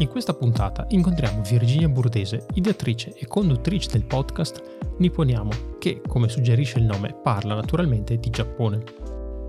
[0.00, 4.62] In questa puntata incontriamo Virginia Burdese, ideatrice e conduttrice del podcast
[4.98, 8.84] Nipponiamo, che, come suggerisce il nome, parla naturalmente di Giappone.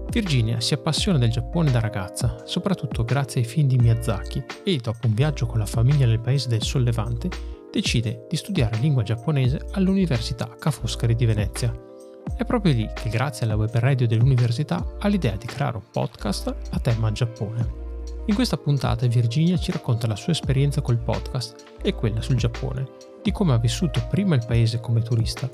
[0.09, 5.05] Virginia si appassiona del Giappone da ragazza, soprattutto grazie ai film di Miyazaki, e dopo
[5.05, 7.29] un viaggio con la famiglia nel paese del Sollevante,
[7.71, 11.71] decide di studiare lingua giapponese all'Università Ca' Foscari di Venezia.
[12.35, 16.55] È proprio lì che, grazie alla web radio dell'università, ha l'idea di creare un podcast
[16.71, 17.88] a tema Giappone.
[18.29, 22.87] In questa puntata Virginia ci racconta la sua esperienza col podcast e quella sul Giappone,
[23.23, 25.49] di come ha vissuto prima il paese come turista,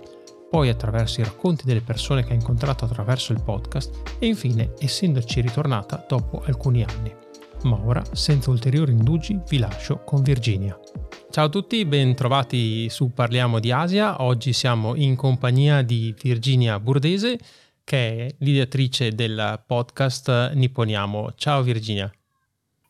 [0.49, 5.39] poi attraverso i racconti delle persone che ha incontrato attraverso il podcast e infine essendoci
[5.39, 7.15] ritornata dopo alcuni anni.
[7.63, 10.77] Ma ora, senza ulteriori indugi, vi lascio con Virginia.
[11.29, 14.21] Ciao a tutti, ben trovati su Parliamo di Asia.
[14.21, 17.39] Oggi siamo in compagnia di Virginia Burdese,
[17.85, 21.35] che è l'ideatrice del podcast Nipponiamo.
[21.37, 22.11] Ciao Virginia.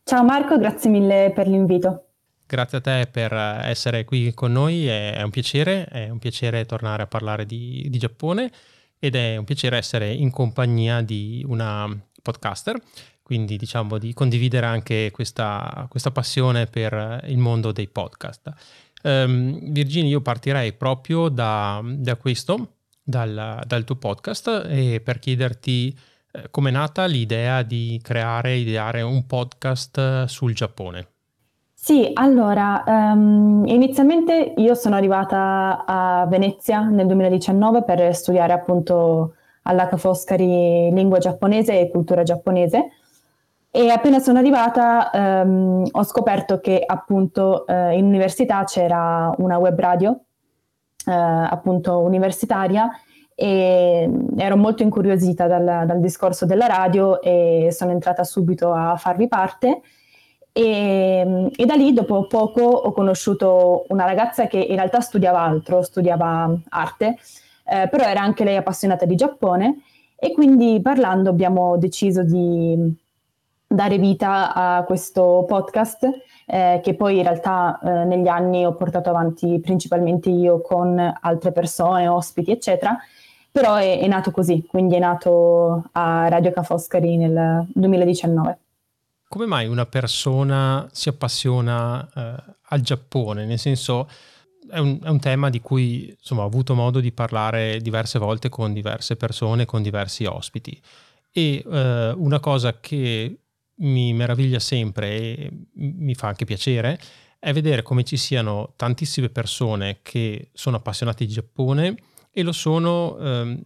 [0.08, 2.10] Ciao Marco, grazie mille per l'invito.
[2.46, 7.02] Grazie a te per essere qui con noi, è, un piacere, è un piacere tornare
[7.02, 8.52] a parlare di, di Giappone
[9.00, 11.88] ed è un piacere essere in compagnia di una
[12.22, 12.80] podcaster,
[13.20, 18.52] quindi diciamo di condividere anche questa, questa passione per il mondo dei podcast.
[19.02, 25.98] Um, Virginia, io partirei proprio da, da questo, dal, dal, tuo podcast, e per chiederti
[26.36, 31.08] eh, come è nata l'idea di creare, ideare un podcast eh, sul Giappone?
[31.72, 39.96] Sì, allora, um, inizialmente io sono arrivata a Venezia nel 2019 per studiare appunto all'H
[39.96, 42.90] Foscari lingua giapponese e cultura giapponese
[43.70, 49.78] e appena sono arrivata um, ho scoperto che appunto uh, in università c'era una web
[49.78, 50.20] radio uh,
[51.10, 52.88] appunto universitaria
[53.38, 59.28] e ero molto incuriosita dal, dal, discorso della radio e sono entrata subito a farvi
[59.28, 59.82] parte.
[60.52, 65.82] E, e, da lì, dopo poco, ho conosciuto una ragazza che in realtà studiava altro,
[65.82, 67.18] studiava arte,
[67.66, 69.82] eh, però era anche lei appassionata di Giappone
[70.18, 73.04] e quindi parlando abbiamo deciso di
[73.66, 76.08] dare vita a questo podcast
[76.46, 81.52] eh, che poi in realtà eh, negli anni ho portato avanti principalmente io con altre
[81.52, 82.96] persone, ospiti, eccetera
[83.56, 88.58] però è, è, nato così, quindi è nato a Radio Ca' Foscari nel 2019.
[89.28, 93.46] Come mai una persona si appassiona eh, al Giappone?
[93.46, 94.10] Nel senso,
[94.68, 98.50] è un, è un, tema di cui insomma, ho avuto modo di parlare diverse volte
[98.50, 100.78] con diverse persone, con diversi ospiti.
[101.32, 103.38] E eh, una cosa che
[103.76, 107.00] mi meraviglia sempre e mi fa anche piacere
[107.38, 111.96] è vedere come ci siano tantissime persone che sono appassionate di Giappone
[112.38, 113.62] e lo sono ehm,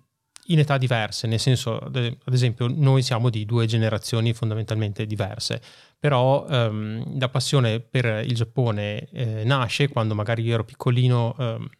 [0.46, 5.60] in età diverse, nel senso, ad esempio, noi siamo di due generazioni fondamentalmente diverse,
[5.98, 11.70] però ehm, la passione per il Giappone eh, nasce quando magari io ero piccolino, ehm,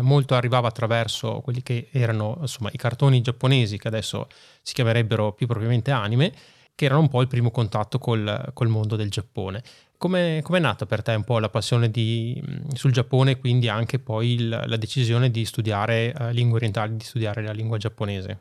[0.00, 4.26] molto arrivava attraverso quelli che erano insomma i cartoni giapponesi, che adesso
[4.62, 6.32] si chiamerebbero più propriamente anime,
[6.74, 9.62] che erano un po' il primo contatto col, col mondo del Giappone.
[10.04, 12.38] Come è nata per te un po' la passione di,
[12.74, 17.04] sul Giappone e quindi anche poi il, la decisione di studiare uh, lingue orientali, di
[17.04, 18.38] studiare la lingua giapponese?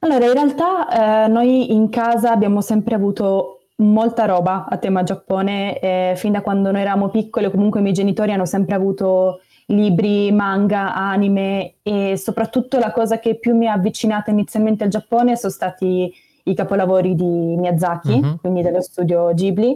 [0.00, 5.78] Allora, in realtà eh, noi in casa abbiamo sempre avuto molta roba a tema Giappone,
[5.78, 10.30] eh, fin da quando noi eravamo piccoli, comunque i miei genitori hanno sempre avuto libri,
[10.32, 15.50] manga, anime e soprattutto la cosa che più mi ha avvicinata inizialmente al Giappone sono
[15.50, 16.12] stati
[16.42, 18.36] i capolavori di Miyazaki, uh-huh.
[18.40, 19.74] quindi dello studio Ghibli,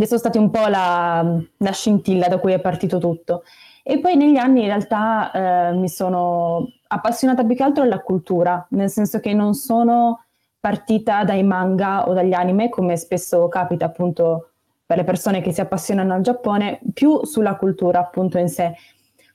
[0.00, 1.24] che sono stati un po' la,
[1.58, 3.44] la, scintilla da cui è partito tutto.
[3.82, 5.30] E poi negli anni in realtà
[5.70, 10.24] eh, mi sono appassionata più che altro alla cultura, nel senso che non sono
[10.60, 14.50] partita dai manga o dagli anime, come spesso capita appunto
[14.84, 18.74] per le persone che si appassionano al Giappone, più sulla cultura appunto in sé.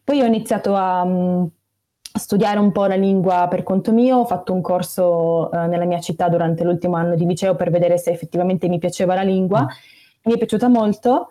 [0.04, 4.54] Poi ho iniziato a, a studiare un po' la lingua per conto mio, ho fatto
[4.54, 8.68] un corso eh, nella mia città durante l'ultimo anno di liceo per vedere se effettivamente
[8.68, 9.64] mi piaceva la lingua.
[9.64, 11.30] Mm mi è piaciuta molto.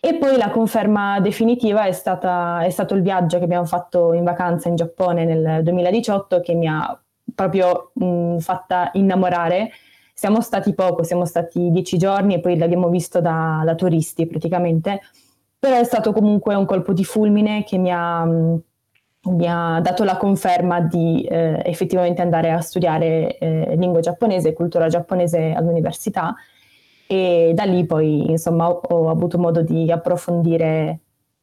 [0.00, 4.22] E poi la conferma definitiva è, stata, è stato il viaggio che abbiamo fatto in
[4.22, 7.00] vacanza in Giappone nel 2018 che mi ha
[7.34, 9.70] proprio mh, fatta innamorare.
[10.12, 15.00] Siamo stati poco, siamo stati dieci giorni e poi l'abbiamo visto da, da turisti praticamente,
[15.58, 20.18] però è stato comunque un colpo di fulmine che mi ha, mi ha dato la
[20.18, 26.34] conferma di eh, effettivamente andare a studiare eh, lingua giapponese e cultura giapponese all'università
[27.06, 31.00] e da lì poi insomma ho, ho avuto modo di approfondire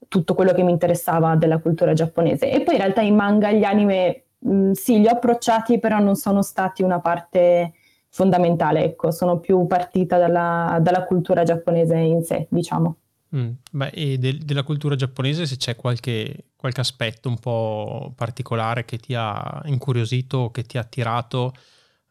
[0.08, 2.52] tutto quello che mi interessava della cultura giapponese.
[2.52, 6.16] E poi in realtà i manga, gli anime, mh, sì, li ho approcciati, però non
[6.16, 7.74] sono stati una parte
[8.10, 12.98] fondamentale, ecco, sono più partita dalla, dalla cultura giapponese in sé, diciamo.
[13.34, 18.84] Mm, beh, e de- della cultura giapponese se c'è qualche, qualche, aspetto un po' particolare
[18.84, 21.54] che ti ha incuriosito, che ti ha attirato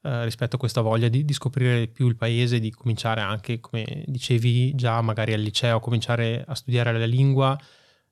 [0.03, 4.05] eh, rispetto a questa voglia di, di, scoprire più il paese, di cominciare anche, come
[4.07, 7.59] dicevi già, magari al liceo, cominciare a studiare la lingua,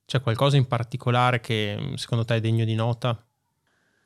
[0.05, 3.17] c'è qualcosa in particolare che secondo te è degno di nota?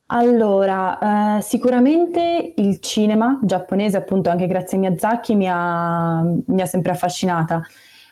[0.07, 6.65] Allora, eh, sicuramente il cinema giapponese, appunto anche grazie a Miyazaki, mi ha, mi ha
[6.65, 7.62] sempre affascinata.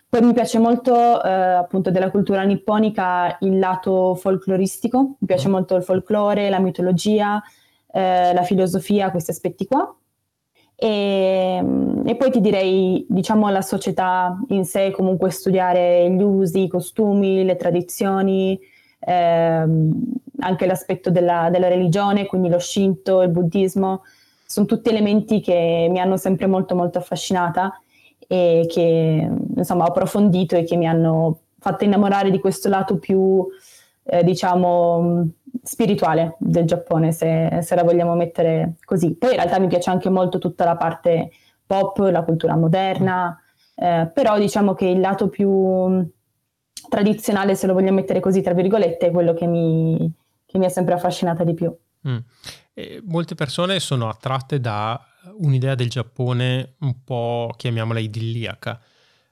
[0.09, 5.51] Poi mi piace molto, eh, appunto, della cultura nipponica il lato folcloristico, mi piace mm.
[5.51, 7.41] molto il folklore, la mitologia,
[7.91, 9.95] eh, la filosofia, questi aspetti qua.
[10.75, 16.63] E, mm, e, poi ti direi, diciamo, la società in sé, comunque studiare gli usi,
[16.63, 18.59] i costumi, le tradizioni,
[18.99, 19.91] ehm,
[20.39, 24.03] anche l'aspetto della, della, religione, quindi lo Shinto, il buddismo,
[24.45, 27.79] sono tutti elementi che mi hanno sempre molto molto affascinata
[28.27, 33.45] e che insomma ho approfondito e che mi hanno fatto innamorare di questo lato più,
[34.03, 35.27] eh, diciamo,
[35.63, 39.15] spirituale del Giappone, se, se, la vogliamo mettere così.
[39.15, 41.31] Poi in realtà mi piace anche molto tutta la parte
[41.65, 43.39] pop, la cultura moderna,
[43.75, 46.09] eh, però diciamo che il lato più
[46.89, 50.11] tradizionale, se lo vogliamo mettere così, tra virgolette, è quello che mi,
[50.45, 51.73] che mi ha sempre affascinata di più.
[52.07, 52.17] Mm.
[53.03, 54.99] molte persone sono attratte da
[55.37, 58.81] un'idea del Giappone un po', chiamiamola idilliaca,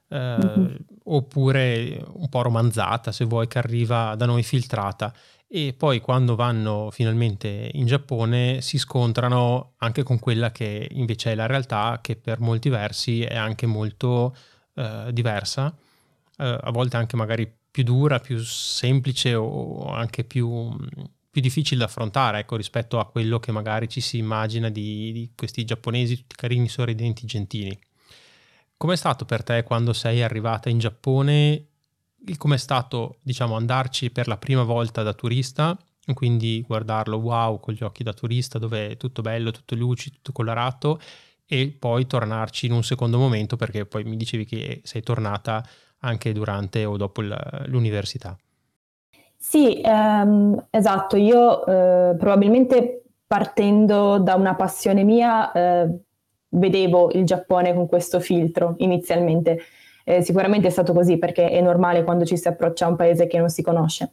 [0.08, 0.74] eh, mm-hmm.
[1.04, 5.12] oppure un po' romanzata, se vuoi, che arriva da noi filtrata
[5.52, 11.34] e poi quando vanno finalmente in Giappone si scontrano anche con quella che invece è
[11.34, 14.32] la realtà che per molti versi è anche molto
[14.74, 15.76] eh, diversa,
[16.38, 20.70] eh, a volte anche magari più dura, più semplice o anche più,
[21.28, 25.32] più difficile da affrontare ecco, rispetto a quello che magari ci si immagina di, di
[25.34, 27.76] questi giapponesi tutti carini, sorridenti, gentili.
[28.76, 31.69] Com'è stato per te quando sei arrivata in Giappone
[32.36, 35.76] come è stato, diciamo, andarci per la prima volta da turista,
[36.14, 40.32] quindi guardarlo wow con gli occhi da turista dove è tutto bello, tutto lucido, tutto
[40.32, 41.00] colorato
[41.46, 45.64] e poi tornarci in un secondo momento perché poi mi dicevi che sei tornata
[46.00, 48.36] anche durante o dopo l'università.
[49.36, 55.88] Sì, ehm, esatto, io eh, probabilmente partendo da una passione mia eh,
[56.50, 59.60] vedevo il Giappone con questo filtro inizialmente
[60.04, 63.26] eh, sicuramente è stato così perché è normale quando ci si approccia a un paese
[63.26, 64.12] che non si conosce.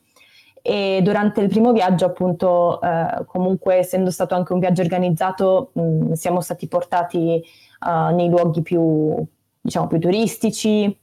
[0.61, 6.11] E durante il primo viaggio, appunto, eh, comunque essendo stato anche un viaggio organizzato, mh,
[6.11, 7.41] siamo stati portati
[7.85, 9.15] uh, nei luoghi più,
[9.61, 10.99] diciamo, più turistici,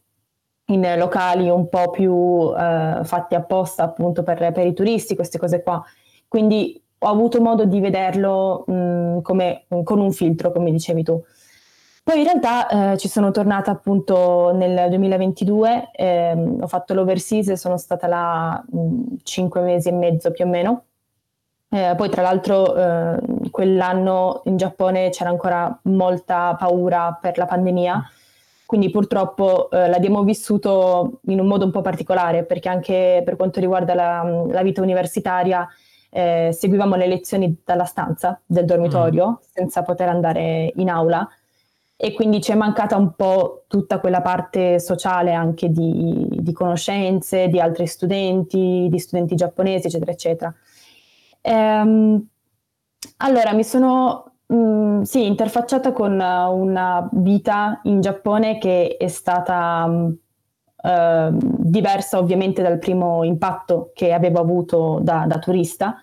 [0.67, 5.63] in locali un po' più uh, fatti apposta appunto per, per, i turisti, queste cose
[5.63, 5.83] qua.
[6.29, 11.23] Quindi ho avuto modo di vederlo mh, come, con un filtro, come dicevi tu.
[12.05, 17.57] Poi in realtà eh, ci sono tornata appunto nel 2022, ehm, ho fatto l'overseas e
[17.57, 20.85] sono stata là mh, cinque mesi e mezzo più o meno.
[21.71, 23.17] Eh, poi tra l'altro eh,
[23.51, 28.03] quell'anno in Giappone c'era ancora molta paura per la pandemia,
[28.67, 33.61] quindi purtroppo eh, l'abbiamo vissuto in un modo un po' particolare perché anche per quanto
[33.61, 35.67] riguarda la, la vita universitaria
[36.11, 39.35] eh, seguivamo le lezioni dalla stanza del dormitorio mm.
[39.41, 41.27] senza poter andare in aula
[41.97, 47.49] e quindi ci è mancata un po' tutta quella parte sociale anche di, di conoscenze
[47.49, 50.55] di altri studenti, di studenti giapponesi, eccetera, eccetera.
[51.41, 52.27] Ehm,
[53.19, 59.87] allora, mi sono mh, mm, sì, interfacciata con una vita in Giappone che è stata
[59.87, 60.19] mh,
[60.83, 65.97] eh, diversa ovviamente dal primo impatto che avevo avuto da, da turista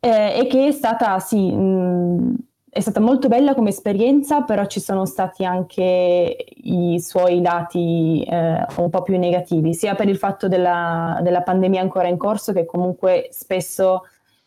[0.00, 2.34] eh, e che è stata, sì, mh,
[2.76, 8.66] è stata molto bella come esperienza, però ci sono stati anche i suoi lati eh,
[8.76, 12.66] un po' più negativi, sia per il fatto della, della pandemia ancora in corso, che
[12.66, 14.02] comunque spesso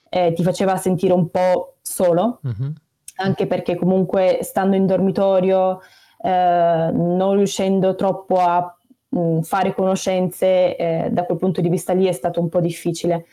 [0.09, 2.71] eh, ti faceva sentire un po' solo, mm-hmm.
[3.15, 5.79] anche perché comunque stando in dormitorio,
[6.21, 8.77] eh, non riuscendo troppo a
[9.09, 12.59] mh, mm, fare conoscenze, eh, da quel punto di vista lì è stato un po'
[12.59, 13.25] difficile.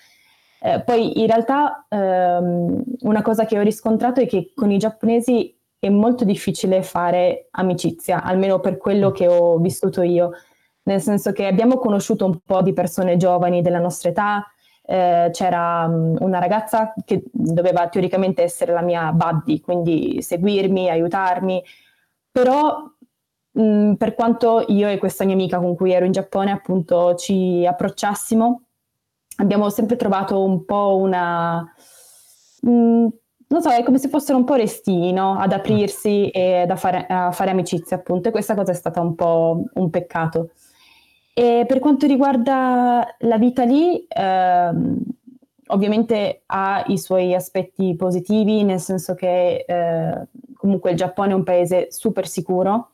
[0.60, 5.54] Eh, poi in realtà ehm, una cosa che ho riscontrato è che con i giapponesi
[5.78, 10.32] è molto difficile fare amicizia, almeno per quello che ho vissuto io.
[10.86, 14.46] nel senso che abbiamo conosciuto un po' di persone giovani della nostra età,
[14.86, 21.62] eh, c'era um, una ragazza che doveva teoricamente essere la mia buddy, quindi seguirmi, aiutarmi,
[22.30, 22.84] però
[23.50, 27.14] mh, mm, per quanto io e questa mia amica con cui ero in Giappone appunto
[27.16, 28.65] ci approcciassimo,
[29.36, 31.62] abbiamo sempre trovato un po' una...
[32.62, 33.06] Mh, mm,
[33.48, 35.38] non so, è come se fossero un po' restini no?
[35.38, 39.14] ad aprirsi e a fare, a fare amicizia, appunto, e questa cosa è stata un
[39.14, 40.50] po' un peccato.
[41.32, 44.98] E per quanto riguarda la vita lì, ehm,
[45.68, 50.26] ovviamente ha i suoi aspetti positivi, nel senso che eh,
[50.56, 52.90] comunque il Giappone è un paese super sicuro,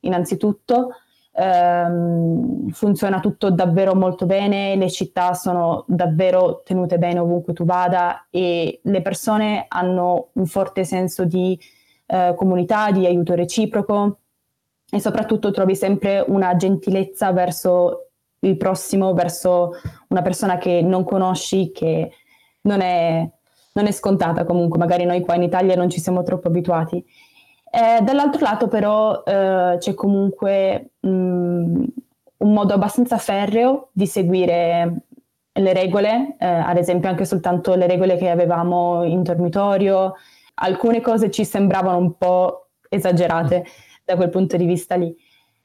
[0.00, 0.90] innanzitutto,
[1.32, 8.26] ehm, funziona tutto davvero molto bene, le città sono davvero tenute bene ovunque tu vada
[8.30, 11.58] e le persone hanno un forte senso di
[12.06, 14.18] eh, comunità, di aiuto reciproco
[14.90, 18.08] e soprattutto trovi sempre una gentilezza verso
[18.40, 19.72] il prossimo, verso
[20.08, 22.10] una persona che non conosci, che
[22.62, 23.28] non è,
[23.72, 27.04] non è scontata comunque, magari noi qua in Italia non ci siamo troppo abituati.
[27.70, 31.84] Eh, dall'altro lato però eh, c'è comunque mh, mm,
[32.38, 35.02] un modo abbastanza ferreo di seguire
[35.52, 40.14] le regole, eh, ad esempio anche soltanto le regole che avevamo in dormitorio,
[40.54, 43.64] alcune cose ci sembravano un po' esagerate
[44.04, 45.14] da quel punto di vista lì.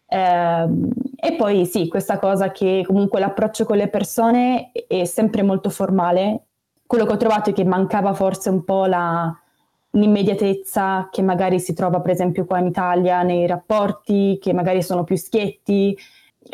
[0.05, 0.67] Eh,
[1.15, 6.47] e poi sì, questa cosa che comunque l'approccio con le persone è sempre molto formale.
[6.85, 9.33] Quello che ho trovato è che mancava forse un po' la,
[9.95, 15.03] l'immediatezza che magari si trova per esempio qua in Italia nei rapporti, che magari sono
[15.03, 15.97] più schietti.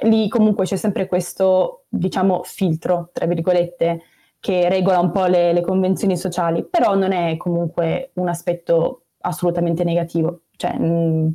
[0.03, 4.01] Lì comunque c'è sempre questo, diciamo, filtro, tra virgolette,
[4.39, 9.83] che regola un po' le, le convenzioni sociali, però non è comunque un aspetto assolutamente
[9.83, 10.41] negativo.
[10.55, 11.27] Cioè, mh, mm,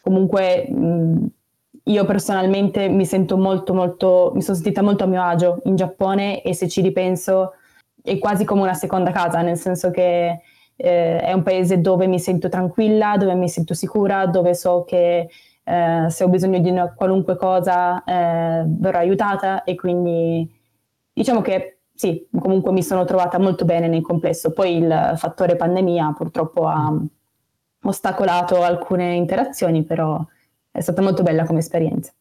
[0.00, 1.26] comunque mh, mm,
[1.84, 6.42] io personalmente mi sento molto, molto, mi sono sentita molto a mio agio in Giappone
[6.42, 7.54] e se ci ripenso
[8.02, 10.40] è quasi come una seconda casa, nel senso che
[10.82, 15.30] eh, è un paese dove mi sento tranquilla, dove mi sento sicura, dove so che
[15.62, 20.50] eh, se ho bisogno di una qualunque cosa eh, verrò aiutata e quindi
[21.12, 24.52] diciamo che sì, comunque mi sono trovata molto bene nel complesso.
[24.52, 26.92] Poi il fattore pandemia purtroppo ha
[27.84, 30.24] ostacolato alcune interazioni, però
[30.72, 32.12] è stata molto bella come esperienza.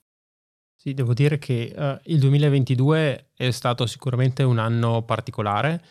[0.76, 5.82] Sì, devo dire che uh, il 2022 è stato sicuramente un anno particolare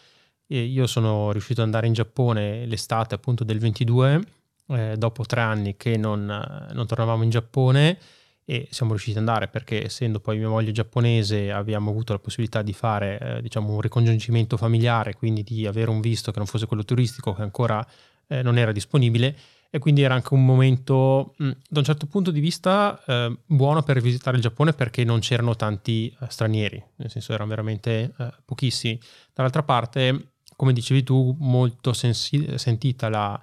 [0.52, 4.20] e io sono riuscito ad andare in Giappone l'estate appunto del 22,
[4.66, 6.24] eh, dopo tre anni che non,
[6.72, 7.96] non, tornavamo in Giappone
[8.44, 12.62] e siamo riusciti ad andare perché essendo poi mia moglie giapponese abbiamo avuto la possibilità
[12.62, 16.66] di fare eh, diciamo un ricongiungimento familiare, quindi di avere un visto che non fosse
[16.66, 17.86] quello turistico che ancora
[18.26, 19.36] eh, non era disponibile
[19.70, 23.84] e quindi era anche un momento mh, da un certo punto di vista eh, buono
[23.84, 28.32] per visitare il Giappone perché non c'erano tanti eh, stranieri, nel senso erano veramente eh,
[28.44, 28.98] pochissimi.
[29.32, 30.30] Dall'altra parte
[30.60, 33.40] come dicevi tu, molto sensi- sentita la,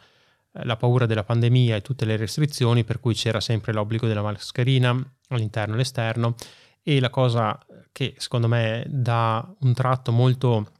[0.51, 4.89] la, paura della pandemia e tutte le restrizioni, per cui c'era sempre l'obbligo della mascherina
[5.29, 6.35] all'interno e all'esterno.
[6.83, 7.57] E la cosa
[7.91, 10.73] che secondo me dà un tratto molto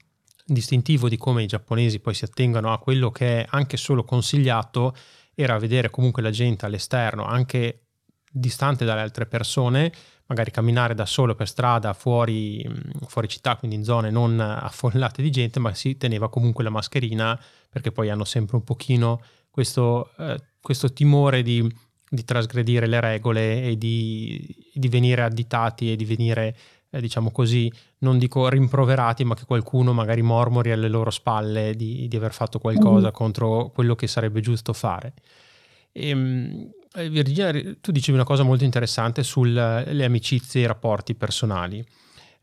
[0.45, 4.95] distintivo di come i giapponesi poi si attengano a quello che è anche solo consigliato
[5.33, 7.87] era vedere comunque la gente all'esterno, anche
[8.31, 9.91] distante dalle altre persone,
[10.27, 12.65] magari camminare da solo per strada fuori,
[13.07, 17.39] fuori città, quindi in zone non affollate di gente, ma si teneva comunque la mascherina
[17.69, 21.67] perché poi hanno sempre un pochino questo, eh, questo timore di,
[22.09, 26.55] di, trasgredire le regole e di, di venire additati e di venire,
[26.89, 32.07] eh, diciamo così, non dico rimproverati, ma che qualcuno magari mormori alle loro spalle di,
[32.07, 33.11] di aver fatto qualcosa mm.
[33.11, 35.13] contro quello che sarebbe giusto fare.
[35.91, 41.15] E, ehm, eh, Virginia, tu dicevi una cosa molto interessante sulle amicizie e i rapporti
[41.15, 41.85] personali,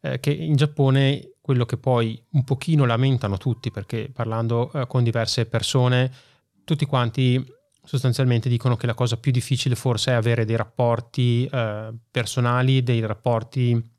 [0.00, 5.02] eh, che in Giappone quello che poi un pochino lamentano tutti, perché parlando eh, con
[5.02, 6.12] diverse persone,
[6.64, 7.44] tutti quanti
[7.84, 13.00] sostanzialmente dicono che la cosa più difficile forse è avere dei rapporti eh, personali, dei
[13.00, 13.92] rapporti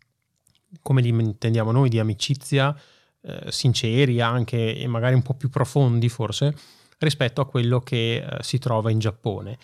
[0.82, 2.75] come li intendiamo noi, di amicizia,
[3.22, 6.56] eh, sinceri anche e magari un po' più profondi forse,
[6.98, 9.58] rispetto a quello che eh, si trova in Giappone.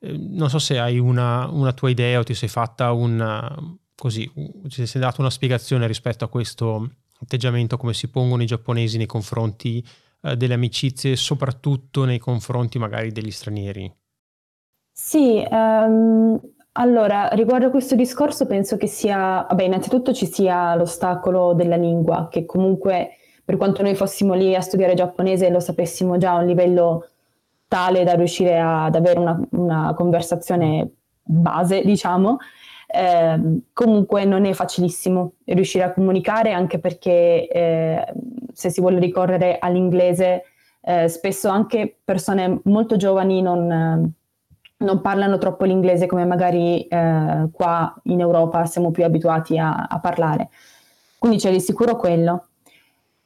[0.00, 3.54] Ehm, non so se hai una, una, tua idea o ti sei fatta una,
[3.94, 4.30] così,
[4.68, 6.88] ci sei dato una spiegazione rispetto a questo
[7.20, 9.84] atteggiamento, come si pongono i giapponesi nei confronti
[10.22, 13.92] eh, delle amicizie, soprattutto nei confronti magari degli stranieri.
[14.92, 16.40] Sì, um,
[16.72, 22.28] allora riguardo a questo discorso penso che sia, vabbè, innanzitutto ci sia l'ostacolo della lingua,
[22.30, 23.10] che comunque
[23.44, 27.10] per quanto noi fossimo lì a studiare giapponese lo sapessimo già a un livello
[27.68, 30.90] tale da riuscire ad avere una, una conversazione
[31.22, 32.38] base, diciamo,
[32.86, 38.12] eh, comunque non è facilissimo riuscire a comunicare anche perché eh,
[38.52, 40.44] se si vuole ricorrere all'inglese
[40.80, 44.14] eh, spesso anche persone molto giovani non,
[44.76, 49.98] non, parlano troppo l'inglese come magari eh, qua in Europa siamo più abituati a, a
[49.98, 50.50] parlare.
[51.18, 52.46] Quindi c'è di sicuro quello.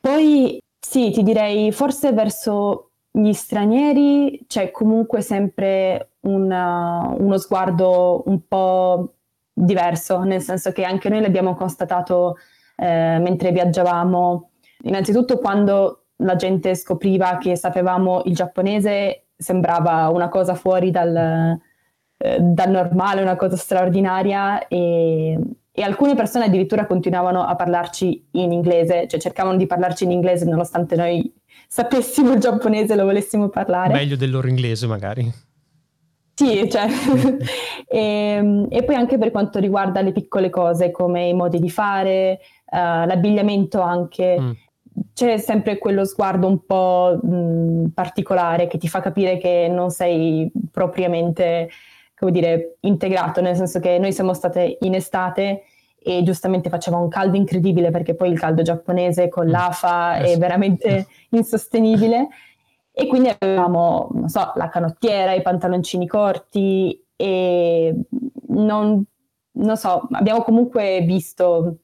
[0.00, 8.46] Poi sì, ti direi forse verso gli stranieri c'è comunque sempre una, uno sguardo un
[8.46, 9.14] po'
[9.52, 12.36] diverso, nel senso che anche noi l'abbiamo constatato
[12.76, 14.50] eh, mentre viaggiavamo.
[14.82, 21.58] Innanzitutto quando la gente scopriva che sapevamo il giapponese sembrava una cosa fuori dal,
[22.18, 25.38] eh, dal normale, una cosa straordinaria e,
[25.80, 30.44] e, alcune persone addirittura continuavano a parlarci in inglese, cioè cercavano di parlarci in inglese
[30.44, 31.32] nonostante noi
[31.66, 33.94] sapessimo il giapponese e lo volessimo parlare.
[33.94, 35.32] Meglio del loro inglese magari.
[36.34, 36.86] Sì, cioè,
[37.86, 37.98] e,
[38.36, 42.40] ehm, e, poi anche per quanto riguarda le piccole cose come i modi di fare,
[42.72, 44.50] uh, l'abbigliamento anche, mm.
[45.12, 50.50] c'è sempre quello sguardo un po' mh, particolare che ti fa capire che non sei
[50.70, 51.68] propriamente,
[52.16, 55.64] come dire, integrato, nel senso che noi siamo state in estate
[56.02, 59.50] e giustamente faceva un caldo incredibile perché poi il caldo giapponese con mm.
[59.50, 62.28] l'AFA eh, è veramente insostenibile
[62.92, 67.94] e quindi avevamo, non so, la canottiera, i pantaloncini corti e
[68.48, 69.04] non,
[69.52, 71.78] non so, abbiamo comunque visto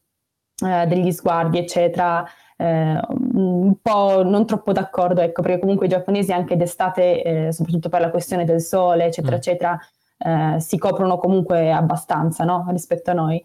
[0.64, 2.25] eh, degli sguardi, eccetera,
[2.56, 3.00] eh,
[3.35, 8.00] un po' non troppo d'accordo, ecco, perché comunque i giapponesi anche d'estate, eh, soprattutto per
[8.00, 9.38] la questione del sole, eccetera, mm.
[9.38, 9.78] eccetera,
[10.18, 12.66] eh, si coprono comunque abbastanza, no?
[12.70, 13.42] Rispetto a noi.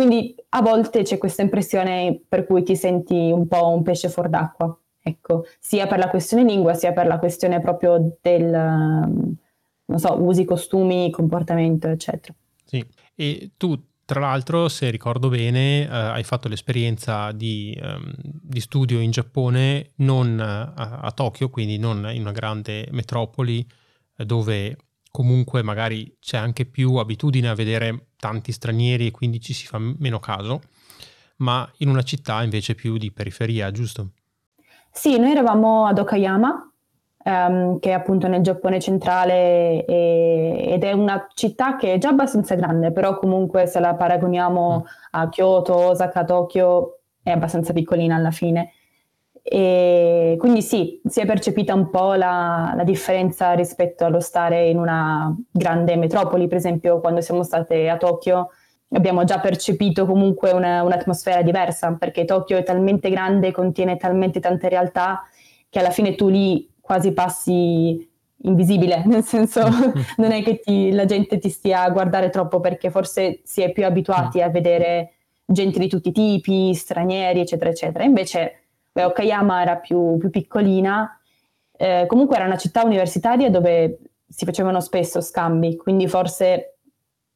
[0.00, 4.30] Quindi a volte c'è questa impressione per cui ti senti un po' un pesce fuor
[4.30, 4.74] d'acqua.
[4.98, 10.46] Ecco, sia per la questione lingua, sia per la questione proprio del, non so, usi,
[10.46, 12.34] costumi, comportamento, eccetera.
[12.64, 12.82] Sì,
[13.14, 19.00] e tu tra l'altro, se ricordo bene, eh, hai fatto l'esperienza di, um, di, studio
[19.00, 23.66] in Giappone non a, a, Tokyo, quindi non in una grande metropoli
[24.16, 24.78] eh, dove
[25.10, 29.78] comunque magari c'è anche più abitudine a vedere tanti stranieri e quindi ci si fa
[29.78, 30.60] meno caso,
[31.36, 34.10] ma in una città invece più di periferia, giusto?
[34.92, 36.72] Sì, noi eravamo ad Okayama,
[37.24, 42.10] um, che è appunto nel Giappone centrale e, ed è una città che è già
[42.10, 44.86] abbastanza grande, però comunque se la paragoniamo mm.
[45.12, 48.72] a Kyoto, Osaka, Tokyo, è abbastanza piccolina alla fine.
[49.52, 54.78] E quindi sì, si è percepita un po' la, la, differenza rispetto allo stare in
[54.78, 58.50] una grande metropoli, per esempio quando siamo state a Tokyo
[58.90, 64.68] abbiamo già percepito comunque una, un'atmosfera diversa, perché Tokyo è talmente grande, contiene talmente tante
[64.68, 65.26] realtà,
[65.68, 68.08] che alla fine tu lì quasi passi
[68.42, 69.62] invisibile, nel senso
[70.18, 73.72] non è che ti, la gente ti stia a guardare troppo perché forse si è
[73.72, 78.04] più abituati a vedere gente di tutti i tipi, stranieri, eccetera, eccetera.
[78.04, 78.59] Invece
[79.00, 81.18] beh, Okayama era più, più piccolina,
[81.76, 86.76] eh, comunque era una città universitaria dove si facevano spesso scambi, quindi forse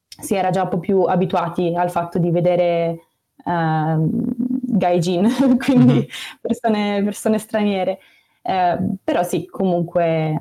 [0.07, 3.07] si era già un po' più abituati al fatto di vedere
[3.44, 4.09] uh,
[4.77, 6.07] gaijin, quindi mm-hmm.
[6.40, 7.98] persone, persone, straniere.
[8.42, 10.37] Uh, però sì, comunque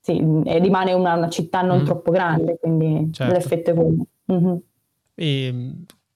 [0.00, 1.84] sì, rimane una, una, città non mm.
[1.84, 3.32] troppo grande, quindi certo.
[3.32, 4.06] l'effetto è quello.
[4.30, 4.56] Mm-hmm.
[5.14, 5.74] E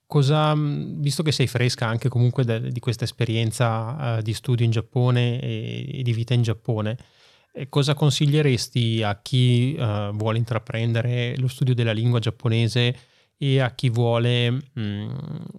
[0.08, 4.70] cosa, visto che sei fresca anche comunque de, di questa esperienza uh, di studio in
[4.70, 6.96] Giappone e, e di vita in Giappone,
[7.68, 12.96] cosa consiglieresti a chi uh, vuole intraprendere lo studio della lingua giapponese
[13.36, 15.14] e a chi vuole mh,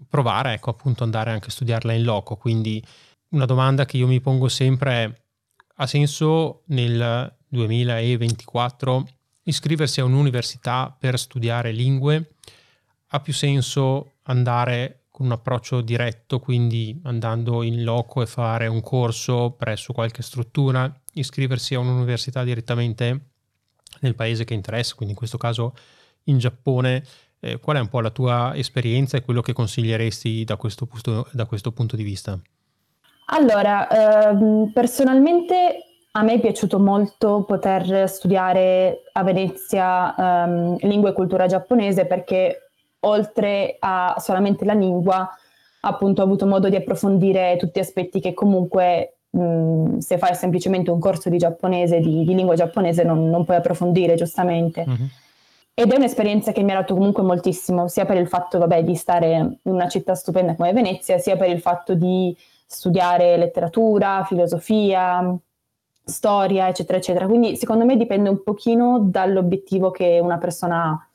[0.10, 2.36] provare, ecco, appunto andare anche a studiarla in loco?
[2.36, 2.84] Quindi
[3.30, 5.22] una domanda che io mi pongo sempre è,
[5.76, 9.08] ha senso nel 2024
[9.44, 12.36] iscriversi a un'università per studiare lingue?
[13.12, 18.82] Ha più senso andare con un approccio diretto, quindi andando in loco e fare un
[18.82, 23.20] corso presso qualche struttura iscriversi a un'università direttamente
[24.02, 25.74] nel paese che interessa, quindi in questo caso
[26.26, 27.04] in Giappone.
[27.42, 31.28] Eh, qual è un po' la tua esperienza e quello che consiglieresti da questo, punto,
[31.32, 32.38] da questo punto di vista?
[33.28, 33.88] Allora,
[34.30, 41.46] ehm, personalmente a me è piaciuto molto poter studiare a Venezia ehm, lingua e cultura
[41.46, 42.69] giapponese perché
[43.02, 45.30] oltre a solamente la lingua,
[45.82, 51.00] appunto ho avuto modo di approfondire tutti aspetti che comunque mh, se fai semplicemente un
[51.00, 54.86] corso di giapponese, di, di lingua giapponese, non, non, puoi approfondire giustamente.
[54.88, 55.06] Mm-hmm.
[55.74, 58.96] Ed è un'esperienza che mi ha dato comunque moltissimo, sia per il fatto vabbè, di
[58.96, 62.36] stare in una città stupenda come Venezia, sia per il fatto di
[62.66, 65.34] studiare letteratura, filosofia,
[66.04, 67.28] storia, eccetera, eccetera.
[67.28, 71.09] Quindi secondo me dipende un pochino dall'obiettivo che una persona ha.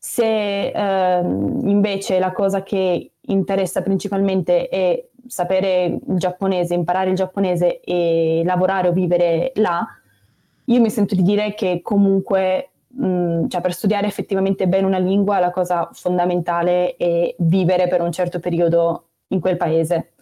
[0.00, 7.80] Se eh, invece la cosa che interessa principalmente è sapere il giapponese, imparare il giapponese
[7.80, 9.86] e lavorare o vivere là,
[10.66, 15.38] io mi sento di dire che comunque, mh, cioè per studiare effettivamente bene una lingua,
[15.40, 20.12] la cosa fondamentale è vivere per un certo periodo in quel paese,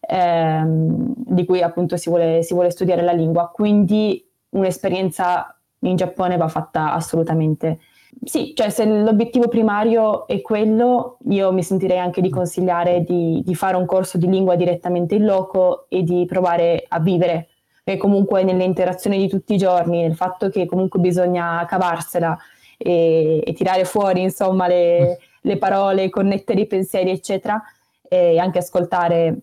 [0.00, 3.50] ehm, di cui appunto si vuole, si vuole studiare la lingua.
[3.50, 7.78] Quindi un'esperienza in Giappone va fatta assolutamente.
[8.24, 13.54] Sì, cioè se l'obiettivo primario è quello, io mi sentirei anche di consigliare di, di
[13.54, 17.48] fare un corso di lingua direttamente in loco e di provare a vivere,
[17.84, 22.36] perché comunque nelle interazioni di tutti i giorni, nel fatto che comunque bisogna cavarsela
[22.78, 27.62] e, e tirare fuori insomma le, le, parole, connettere i pensieri eccetera
[28.08, 29.38] e anche ascoltare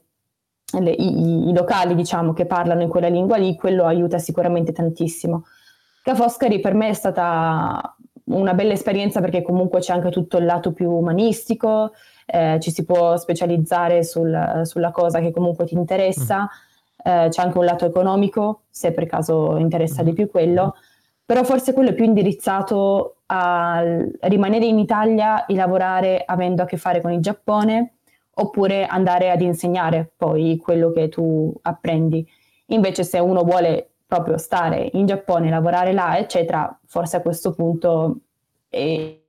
[0.80, 5.43] le, i, i locali diciamo che parlano in quella lingua lì, quello aiuta sicuramente tantissimo.
[6.01, 7.94] Ca' Foscari per me è stata
[8.26, 11.94] una bella esperienza perché comunque c'è anche tutto il lato più umanistico,
[12.26, 17.12] eh, ci si può specializzare sul, sulla cosa che comunque ti interessa, mm.
[17.12, 20.76] eh, c'è anche un lato economico, se per caso interessa di più quello,
[21.26, 23.84] però forse quello è più indirizzato a
[24.22, 27.96] rimanere in Italia e lavorare avendo a che fare con il Giappone
[28.38, 32.28] oppure andare ad insegnare poi quello che tu apprendi.
[32.68, 38.20] Invece se uno vuole proprio stare in Giappone, lavorare là, eccetera, forse a questo punto
[38.70, 39.20] è...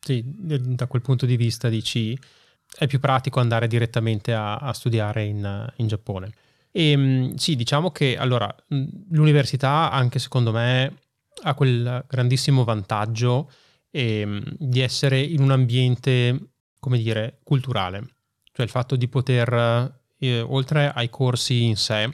[0.00, 2.18] Sì, da quel punto di vista dici
[2.76, 6.32] è più pratico andare direttamente a, a studiare in, in, Giappone.
[6.70, 8.52] E ehm, sì, diciamo che allora
[9.10, 10.96] l'università anche secondo me
[11.44, 13.50] ha quel grandissimo vantaggio
[13.90, 18.06] eh, di essere in un ambiente, come dire, culturale.
[18.52, 22.10] Cioè il fatto di poter, eh, oltre ai corsi in sé,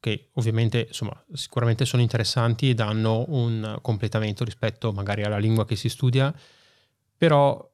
[0.00, 5.76] che ovviamente insomma, sicuramente sono interessanti e danno un completamento rispetto magari alla lingua che
[5.76, 6.34] si studia,
[7.16, 7.68] però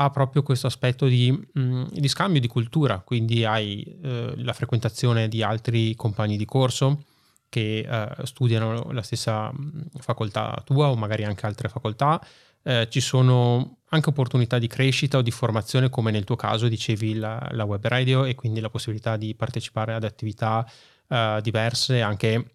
[0.00, 5.28] ha proprio questo aspetto di, mm, di scambio di cultura, quindi hai eh, la frequentazione
[5.28, 7.04] di altri compagni di corso
[7.48, 12.20] che eh, studiano la stessa mm, facoltà tua o magari anche altre facoltà,
[12.62, 17.14] eh, ci sono anche opportunità di crescita o di formazione come nel tuo caso dicevi
[17.14, 20.68] la, la web radio e quindi la possibilità di partecipare ad attività
[21.08, 22.50] uh, diverse, anche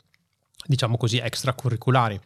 [0.66, 2.20] diciamo così extracurriculari.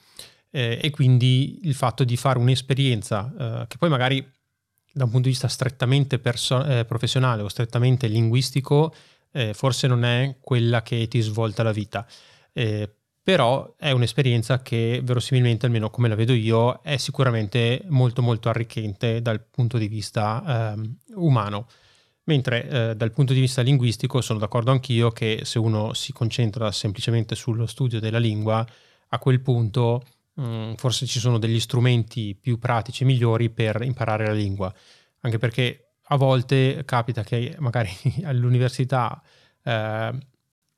[0.50, 4.26] Eh, e quindi il fatto di fare un'esperienza uh, che poi magari
[4.94, 8.94] da un punto di vista strettamente perso- eh, professionale o strettamente linguistico
[9.32, 12.06] eh, forse non è quella che ti svolta la vita.
[12.54, 12.90] Eh,
[13.22, 19.22] però è un'esperienza che verosimilmente, almeno come la vedo io, è sicuramente molto molto arricchente
[19.22, 21.68] dal punto di vista ehm, umano.
[22.28, 26.72] Mentre eh, dal punto di vista linguistico sono d'accordo anch'io che se uno si concentra
[26.74, 28.66] semplicemente sullo studio della lingua,
[29.10, 33.82] a quel punto mh, mm, forse ci sono degli strumenti più pratici e migliori per
[33.82, 34.74] imparare la lingua.
[35.22, 37.90] Anche perché a volte capita che magari
[38.24, 39.22] all'università
[39.63, 40.18] eh,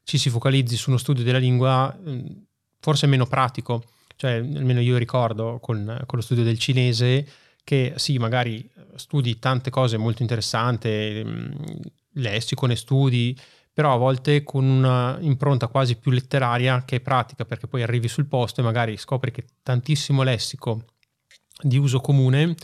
[0.03, 2.25] ci si focalizzi su uno studio della lingua mh, mm,
[2.79, 3.83] forse meno pratico.
[4.15, 7.25] Cioè, almeno io ricordo con, con lo studio del cinese
[7.69, 11.51] che sì, magari studi tante cose molto interessanti, mm,
[12.13, 13.37] lessico ne studi,
[13.71, 18.25] però a volte con una impronta quasi più letteraria che pratica, perché poi arrivi sul
[18.25, 20.85] posto e magari scopri che tantissimo lessico
[21.61, 22.55] di uso comune,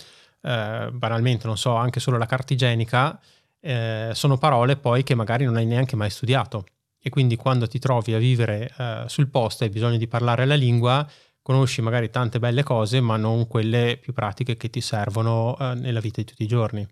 [0.41, 3.19] eh, banalmente, non so, anche solo la carta igienica,
[3.59, 6.65] eh, sono parole poi che magari non hai neanche mai studiato.
[6.99, 10.45] E quindi quando ti trovi a vivere eh, sul posto e hai bisogno di parlare
[10.45, 11.07] la lingua,
[11.45, 15.99] conosci magari tante belle cose, ma non quelle più pratiche che ti servono eh, nella
[15.99, 16.87] vita di tutti i giorni.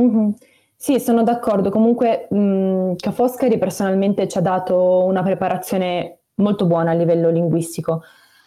[0.00, 0.30] Mm-hmm.
[0.74, 1.70] Sì, sono d'accordo.
[1.70, 7.30] Comunque mh, mm, Ca' Foscari personalmente ci ha dato una preparazione molto buona a livello
[7.30, 8.02] linguistico,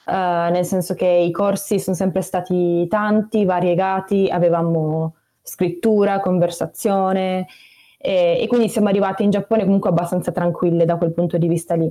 [0.05, 0.11] uh,
[0.51, 7.47] nel senso che i corsi sono sempre stati tanti, variegati, avevamo scrittura, conversazione
[7.97, 11.75] e, e quindi siamo arrivati in Giappone comunque abbastanza tranquille da quel punto di vista
[11.75, 11.89] lì.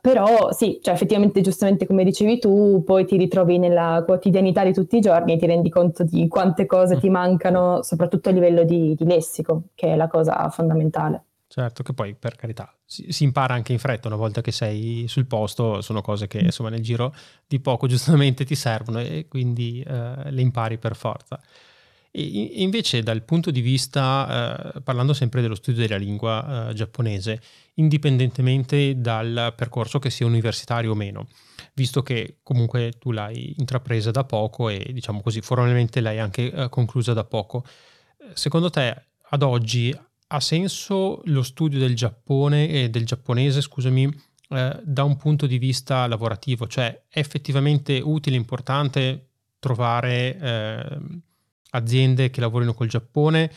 [0.00, 4.96] Però sì, cioè effettivamente giustamente come dicevi tu, poi ti ritrovi nella quotidianità di tutti
[4.96, 8.94] i giorni e ti rendi conto di quante cose ti mancano, soprattutto a livello di,
[8.94, 11.24] di lessico, che è la cosa fondamentale.
[11.52, 15.06] Certo, che poi per carità si, si, impara anche in fretta una volta che sei
[15.08, 17.12] sul posto, sono cose che insomma nel giro
[17.44, 21.40] di poco giustamente ti servono e quindi eh, le impari per forza.
[22.12, 27.40] E invece dal punto di vista, eh, parlando sempre dello studio della lingua eh, giapponese,
[27.74, 31.28] indipendentemente dal percorso che sia universitario o meno,
[31.74, 36.68] visto che comunque tu l'hai intrapresa da poco e diciamo così formalmente l'hai anche eh,
[36.68, 37.64] conclusa da poco,
[38.34, 39.96] secondo te ad oggi
[40.32, 44.12] ha senso lo studio del Giappone e del giapponese, scusami,
[44.50, 50.98] eh, da un punto di vista lavorativo, cioè è effettivamente utile, importante trovare eh,
[51.70, 53.50] aziende che lavorino col Giappone?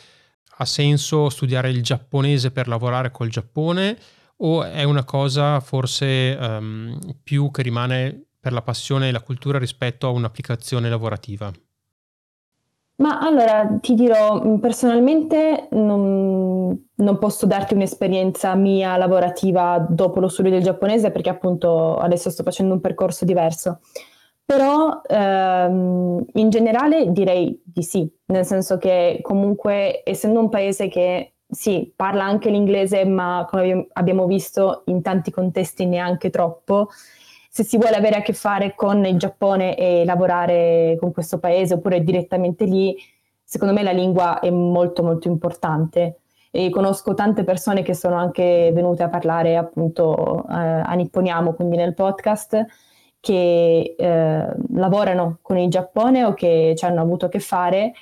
[0.58, 3.97] Ha senso studiare il giapponese per lavorare col Giappone
[4.38, 9.58] o è una cosa forse um, più che rimane per la passione e la cultura
[9.58, 11.52] rispetto a un'applicazione lavorativa?
[12.95, 20.52] Ma allora ti dirò, personalmente non, non, posso darti un'esperienza mia lavorativa dopo lo studio
[20.52, 23.80] del giapponese perché appunto adesso sto facendo un percorso diverso.
[24.45, 31.34] Però ehm, in generale direi di sì, nel senso che comunque essendo un paese che
[31.53, 36.89] sì, parla anche l'inglese, ma come abbiamo visto in tanti contesti neanche troppo,
[37.49, 41.75] se si vuole avere a che fare con il Giappone e lavorare con questo paese
[41.75, 42.95] oppure direttamente lì,
[43.43, 46.17] secondo me la lingua è molto molto importante.
[46.49, 51.77] E conosco tante persone che sono anche venute a parlare appunto eh, a Nipponiamo, quindi
[51.77, 52.65] nel podcast,
[53.23, 57.93] che eh, lavorano con il Giappone o che ci hanno avuto a che fare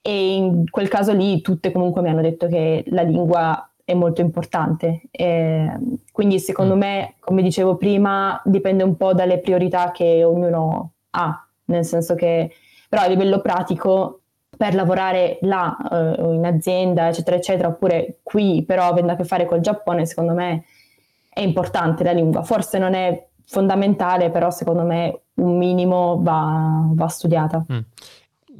[0.00, 4.20] e in quel caso lì tutte comunque mi hanno detto che la lingua è molto
[4.20, 5.02] importante.
[5.10, 5.68] E
[6.12, 6.78] quindi secondo mm.
[6.78, 12.52] me, come dicevo prima, dipende un po' dalle priorità che ognuno ha, nel senso che
[12.88, 14.20] però a livello pratico
[14.56, 19.44] per lavorare là eh, in azienda, eccetera, eccetera, oppure qui però avendo a che fare
[19.44, 20.66] col Giappone, secondo me
[21.28, 22.42] è importante la lingua.
[22.44, 27.64] Forse non è fondamentale, però secondo me un minimo va, va studiata.
[27.72, 27.80] Mm.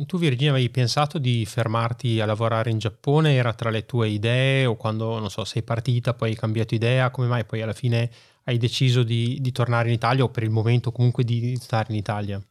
[0.07, 3.35] Tu Virginia avevi pensato di fermarti a lavorare in Giappone?
[3.35, 7.11] Era tra le tue idee o quando, non so, sei partita poi hai cambiato idea?
[7.11, 8.11] Come mai poi alla fine
[8.45, 11.99] hai deciso di, di tornare in Italia o per il momento comunque di stare in
[11.99, 12.43] Italia?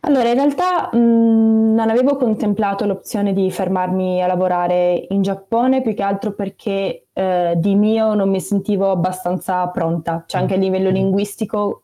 [0.00, 5.94] Allora, in realtà mh, non avevo contemplato l'opzione di fermarmi a lavorare in Giappone più
[5.94, 10.90] che altro perché eh, di mio non mi sentivo abbastanza pronta, cioè anche a livello
[10.90, 10.94] mm.
[10.94, 11.82] linguistico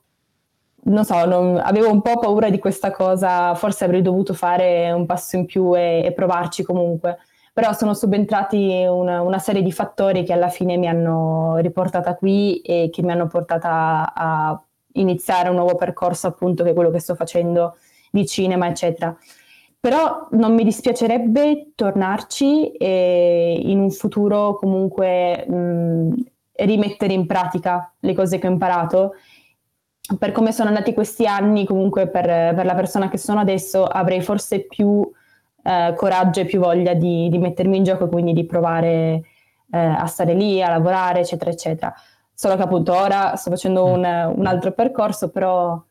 [0.84, 5.06] non so, non, avevo un po' paura di questa cosa, forse avrei dovuto fare un
[5.06, 7.18] passo in più e, e provarci comunque.
[7.52, 12.60] Però sono subentrati una, una, serie di fattori che alla fine mi hanno riportata qui
[12.60, 14.60] e che mi hanno portata a
[14.94, 17.76] iniziare un nuovo percorso, appunto, che è quello che sto facendo
[18.14, 19.16] di cinema, eccetera.
[19.80, 26.14] Però non mi dispiacerebbe tornarci e in un futuro comunque mh,
[26.56, 29.14] rimettere in pratica le cose che ho imparato
[30.18, 34.20] per come sono andati questi anni, comunque per, per la persona che sono adesso, avrei
[34.20, 35.02] forse più
[35.62, 39.22] eh, coraggio e più voglia di, di, mettermi in gioco, quindi di provare
[39.72, 41.94] eh, a stare lì, a lavorare, eccetera, eccetera.
[42.34, 44.04] Solo che appunto ora sto facendo un,
[44.36, 45.82] un, altro percorso, però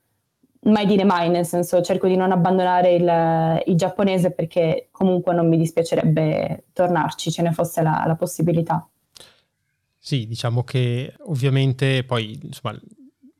[0.63, 5.47] mai dire mai, nel senso cerco di non abbandonare il, il, giapponese perché comunque non
[5.47, 8.87] mi dispiacerebbe tornarci, ce ne fosse la, la possibilità.
[9.97, 12.77] Sì, diciamo che ovviamente poi insomma,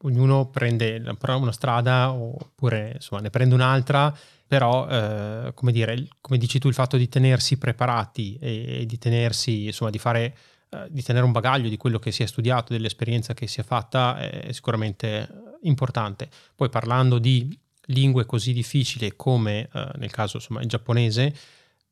[0.04, 4.16] ognuno prende una strada oppure insomma, ne prende un'altra,
[4.48, 8.98] però eh, come, dire, come dici tu il fatto di tenersi preparati e, e di
[8.98, 10.36] tenersi, insomma, di fare
[10.74, 13.64] eh, di tenere un bagaglio di quello che si è studiato, dell'esperienza che si è
[13.64, 15.28] fatta è sicuramente
[15.62, 16.30] importante.
[16.56, 17.58] Poi parlando di
[17.88, 21.36] lingue così difficili come eh, nel caso insomma, il giapponese,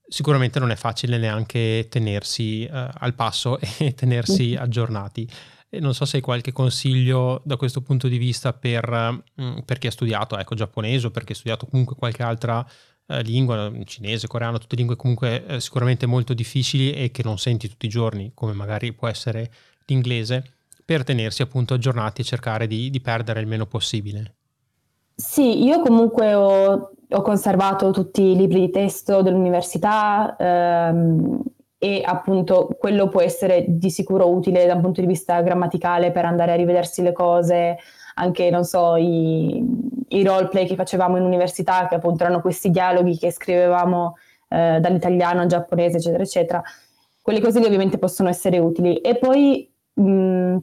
[0.07, 5.29] sicuramente non è facile neanche tenersi eh, al passo e tenersi aggiornati.
[5.73, 9.57] E non so se hai qualche consiglio da questo punto di vista per, mh, mm,
[9.59, 12.65] per chi ha studiato ecco, giapponese o per chi ha studiato comunque qualche altra
[13.07, 17.67] eh, lingua, cinese, coreano, tutte lingue comunque eh, sicuramente molto difficili e che non senti
[17.67, 19.51] tutti i giorni, come magari può essere
[19.85, 20.43] l'inglese,
[20.85, 24.35] per tenersi appunto aggiornati e cercare di, di perdere il meno possibile.
[25.15, 31.43] Sì, io comunque ho, ho, conservato tutti i libri di testo dell'università, ehm,
[31.83, 36.25] e appunto quello può essere di sicuro utile da un punto di vista grammaticale per
[36.25, 37.77] andare a rivedersi le cose,
[38.15, 39.63] anche non so, i,
[40.11, 44.15] i roleplay che facevamo in università, che appunto erano questi dialoghi che scrivevamo
[44.49, 46.63] eh, dall'italiano al giapponese, eccetera, eccetera.
[47.21, 48.97] Quelle cose lì ovviamente possono essere utili.
[48.97, 50.57] E poi, mh,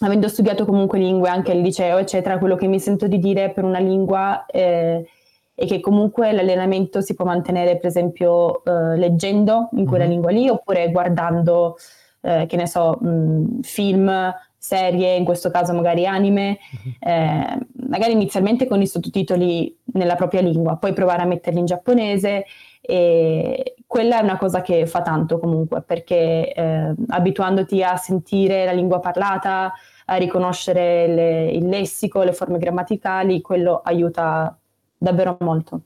[0.00, 3.64] avendo studiato comunque lingue anche al liceo, eccetera, quello che mi sento di dire per
[3.64, 5.08] una lingua eh,
[5.54, 10.12] e che comunque l'allenamento si può mantenere per esempio eh, leggendo in quella mm-hmm.
[10.12, 11.76] lingua lì oppure guardando,
[12.20, 17.58] eh, che ne so, mh, film, serie, in questo caso magari anime, mm-hmm.
[17.88, 22.44] Magari inizialmente con i sottotitoli nella propria lingua, poi provare a metterli in giapponese
[22.80, 28.72] e quella è una cosa che fa tanto comunque perché eh, abituandoti a sentire la
[28.72, 29.72] lingua parlata,
[30.06, 34.56] a riconoscere le, il lessico, le forme grammaticali, quello aiuta
[34.96, 35.80] davvero molto.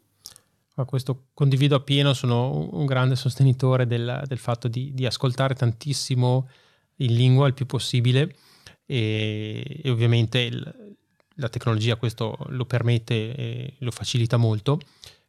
[0.77, 6.49] A questo condivido appieno, sono un grande sostenitore del, del fatto di, di, ascoltare tantissimo
[6.97, 8.35] in lingua il più possibile
[8.87, 10.82] e, e ovviamente il,
[11.43, 14.81] la tecnologia questo lo permette e lo facilita molto,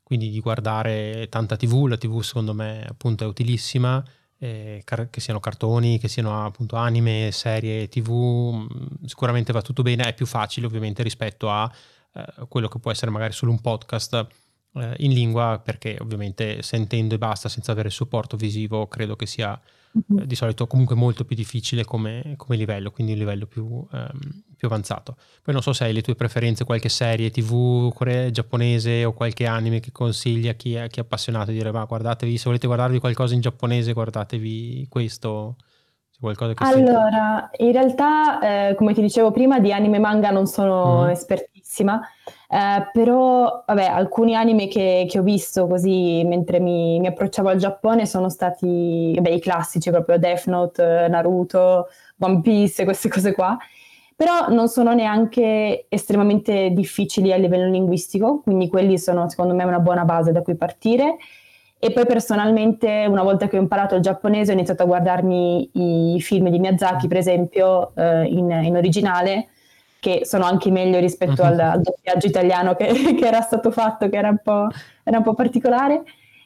[0.03, 4.03] quindi di guardare tanta TV, la TV secondo me appunto è utilissima,
[4.37, 9.81] eh, car- che siano cartoni, che siano appunto anime, serie TV, mm, sicuramente va tutto
[9.81, 11.69] bene, è più facile ovviamente rispetto a
[12.13, 14.27] eh, quello che può essere magari solo un podcast
[14.75, 19.59] eh, in lingua, perché ovviamente sentendo e basta senza avere supporto visivo credo che sia
[19.93, 20.25] uh-huh.
[20.25, 24.67] di solito comunque molto più difficile come, come livello, quindi un livello più, ehm, più,
[24.67, 25.15] avanzato.
[25.41, 29.45] Poi non so se hai le tue preferenze, qualche serie tv core- giapponese o qualche
[29.45, 32.67] anime che consigli a chi è, chi è appassionato di dire ma guardatevi, se volete
[32.67, 35.57] guardarvi qualcosa in giapponese guardatevi questo.
[36.59, 41.09] Allora, in realtà, eh, come ti dicevo prima, di anime e manga non sono mm-hmm.
[41.73, 41.99] Espertissima,
[42.49, 47.57] eh, però vabbè, alcuni anime che, che, ho visto così mentre mi, mi, approcciavo al
[47.57, 51.87] Giappone sono stati vabbè, i classici proprio Death Note, Naruto,
[52.19, 53.57] One Piece, queste cose qua,
[54.15, 59.79] però non sono neanche estremamente difficili a livello linguistico, quindi quelli sono secondo me una
[59.79, 61.17] buona base da cui partire.
[61.83, 66.21] E poi personalmente, una volta che ho imparato il giapponese, ho iniziato a guardarmi i
[66.21, 69.49] film di Miyazaki, per esempio, eh, in, in originale,
[70.03, 72.87] che sono anche meglio rispetto al, al doppiaggio italiano che,
[73.17, 74.67] che, era stato fatto, che era un,
[75.03, 76.03] era un po' particolare.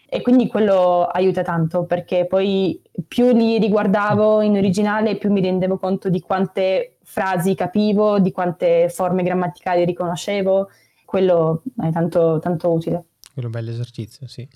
[0.09, 5.77] E quindi quello aiuta tanto perché poi più li riguardavo in originale, più mi rendevo
[5.77, 10.69] conto di quante frasi capivo, di quante forme grammaticali riconoscevo.
[11.03, 13.05] Quello è tanto, tanto utile.
[13.33, 14.47] Quello è un bel esercizio, sì.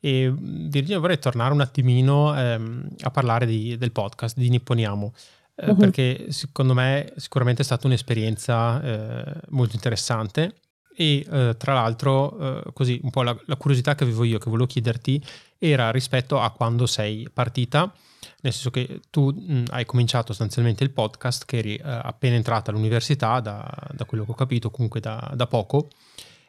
[0.00, 5.12] E Virginia vorrei tornare un attimino ehm, a parlare di, del podcast di Nipponiamo
[5.54, 5.76] uh-huh.
[5.76, 10.54] perché secondo me sicuramente è stata un'esperienza eh, molto interessante
[10.96, 14.48] e eh, tra l'altro eh, così un po' la, la, curiosità che avevo io che
[14.48, 15.22] volevo chiederti
[15.58, 17.92] era rispetto a quando sei partita
[18.40, 23.40] nel senso che tu mh, hai cominciato sostanzialmente il podcast che eri appena entrata all'università
[23.40, 25.88] da, da, quello che ho capito comunque da, da poco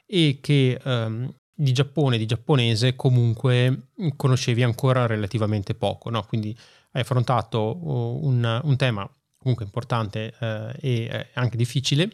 [0.05, 3.87] e che ehm, di Giappone, di giapponese comunque
[4.17, 6.23] conoscevi ancora relativamente poco, no?
[6.23, 6.55] quindi
[6.95, 9.07] hai affrontato uh, un, un tema
[9.45, 12.09] comunque importante eh, e eh, anche difficile,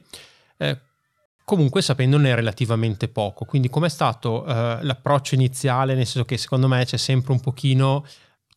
[0.57, 0.77] eh,
[1.45, 3.45] comunque sapendone relativamente poco.
[3.45, 8.05] Quindi com'è stato eh, l'approccio iniziale, nel senso che secondo me c'è sempre un pochino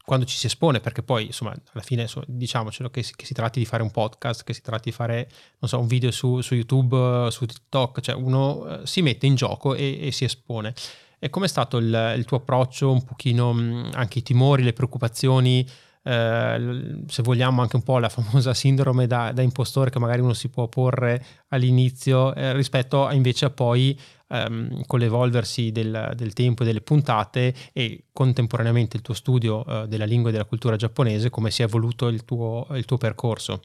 [0.04, 3.60] quando ci si espone, perché poi insomma alla fine diciamocelo che si, che si, tratti
[3.60, 6.56] di fare un podcast, che si tratti di fare non so, un video su, su
[6.56, 10.74] YouTube, su TikTok, cioè uno eh, si mette in gioco e, e si espone.
[11.20, 13.50] E com'è stato il, il tuo approccio, un pochino
[13.92, 15.64] anche i timori, le preoccupazioni
[16.04, 20.34] eh, se vogliamo anche un po' la famosa sindrome da, da impostore che magari uno
[20.34, 26.32] si può porre all'inizio eh, rispetto a invece a poi ehm, con l'evolversi del, del,
[26.34, 30.76] tempo e delle puntate e contemporaneamente il tuo studio eh, della lingua e della cultura
[30.76, 33.60] giapponese, come si è evoluto il tuo, il tuo percorso?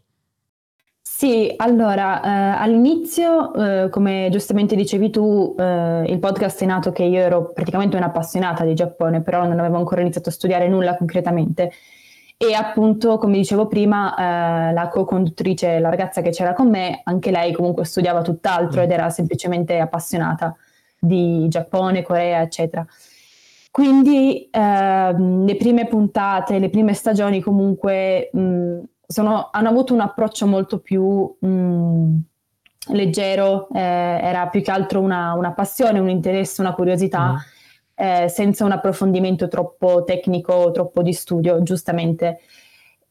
[1.02, 7.04] Sì, allora, eh, all'inizio, eh, come giustamente dicevi tu, eh, il podcast è nato che
[7.04, 11.72] io ero praticamente un'appassionata di Giappone, però non avevo ancora iniziato a studiare nulla concretamente.
[12.42, 14.16] E appunto, come dicevo prima,
[14.70, 18.84] eh, la co-conduttrice, la ragazza che c'era con me, anche lei comunque studiava tutt'altro mm.
[18.86, 20.56] ed era semplicemente appassionata
[20.98, 22.86] di Giappone, Corea, eccetera.
[23.70, 30.48] Quindi eh, le prime puntate, le prime stagioni comunque mh, sono, hanno avuto un approccio
[30.48, 32.16] molto più mh,
[32.94, 37.34] leggero, eh, era più che altro una, una, passione, un interesse, una curiosità.
[37.34, 37.58] Mm
[38.00, 42.40] eh, senza un approfondimento troppo tecnico, troppo di studio, giustamente.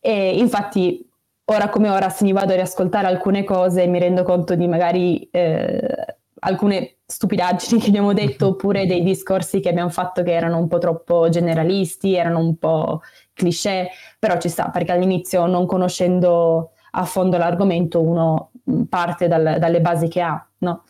[0.01, 1.07] E infatti,
[1.45, 5.29] ora come ora, se mi vado a riascoltare alcune cose, mi rendo conto di magari
[5.31, 10.69] eh, alcune stupidaggini che abbiamo detto, oppure dei discorsi che abbiamo fatto che erano un
[10.69, 13.03] po' troppo generalisti, erano un po'
[13.35, 18.53] cliché, però ci sta, perché all'inizio, non conoscendo a fondo l'argomento, uno
[18.89, 20.85] parte dal, dalle basi che ha, no?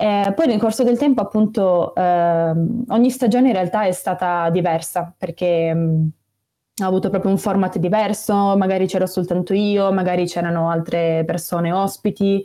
[0.00, 2.52] Eh, poi nel corso del tempo, appunto, eh,
[2.88, 6.08] ogni stagione in realtà è stata diversa perché mh,
[6.82, 12.42] ha avuto proprio un format diverso, magari c'ero soltanto io, magari c'erano altre persone ospiti.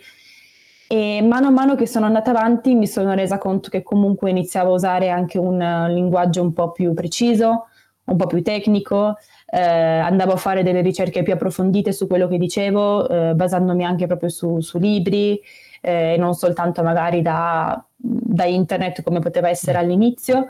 [0.89, 4.72] E mano a mano che sono andata avanti mi sono resa conto che comunque iniziavo
[4.72, 5.58] a usare anche un
[5.89, 7.68] linguaggio un po' più preciso,
[8.03, 9.16] un po' più tecnico,
[9.47, 14.08] eh, andavo a fare delle ricerche più approfondite su quello che dicevo, eh, basandomi anche
[14.08, 15.39] proprio su, su libri,
[15.86, 20.47] eh, non soltanto magari da, da, internet come poteva essere all'inizio.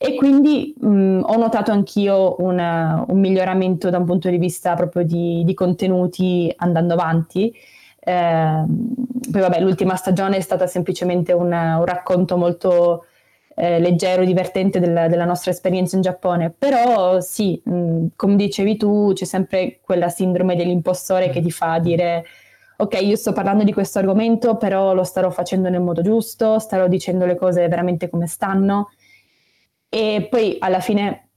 [0.00, 5.04] E quindi mh, ho notato anch'io una, un miglioramento da un punto di vista proprio
[5.04, 7.54] di, di contenuti andando avanti.
[8.00, 8.64] Eh,
[9.30, 13.04] poi vabbè, l'ultima stagione è stata semplicemente un, un racconto molto
[13.54, 19.12] eh, leggero, divertente del, della nostra esperienza in Giappone, però sì, mh, come dicevi tu,
[19.14, 22.24] c'è sempre quella sindrome dell'impostore che ti fa dire
[22.80, 26.86] ok, io sto parlando di questo argomento, però lo starò facendo nel modo giusto, starò
[26.86, 28.90] dicendo le cose veramente come stanno.
[29.88, 31.30] E poi alla fine,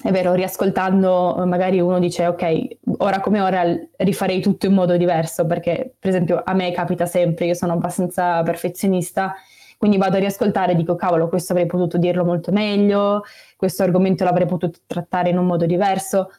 [0.00, 2.68] è vero, riascoltando, magari uno dice, ok,
[2.98, 3.64] ora come ora
[3.96, 8.40] rifarei tutto in modo diverso, perché per esempio a me capita sempre, io sono abbastanza
[8.44, 9.34] perfezionista,
[9.76, 13.22] quindi vado a riascoltare e dico, cavolo, questo avrei potuto dirlo molto meglio,
[13.56, 16.30] questo argomento l'avrei potuto trattare in un modo diverso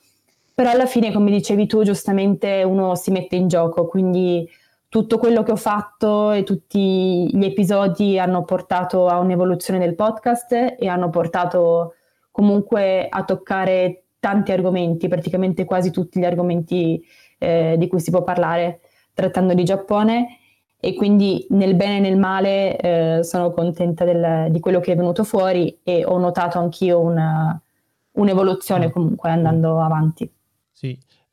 [0.61, 4.47] però alla fine, come dicevi tu, giustamente uno si mette in gioco, quindi
[4.89, 10.75] tutto quello che ho fatto e tutti gli episodi hanno portato a un'evoluzione del podcast
[10.77, 11.95] e hanno portato
[12.29, 17.03] comunque a toccare tanti argomenti, praticamente quasi tutti gli argomenti
[17.39, 18.81] eh, di cui si può parlare
[19.15, 20.37] trattando di Giappone
[20.79, 24.95] e quindi nel bene e nel male eh, sono contenta del, di quello che è
[24.95, 27.59] venuto fuori e ho notato anch'io una,
[28.11, 28.91] un'evoluzione mm.
[28.91, 30.31] comunque andando avanti.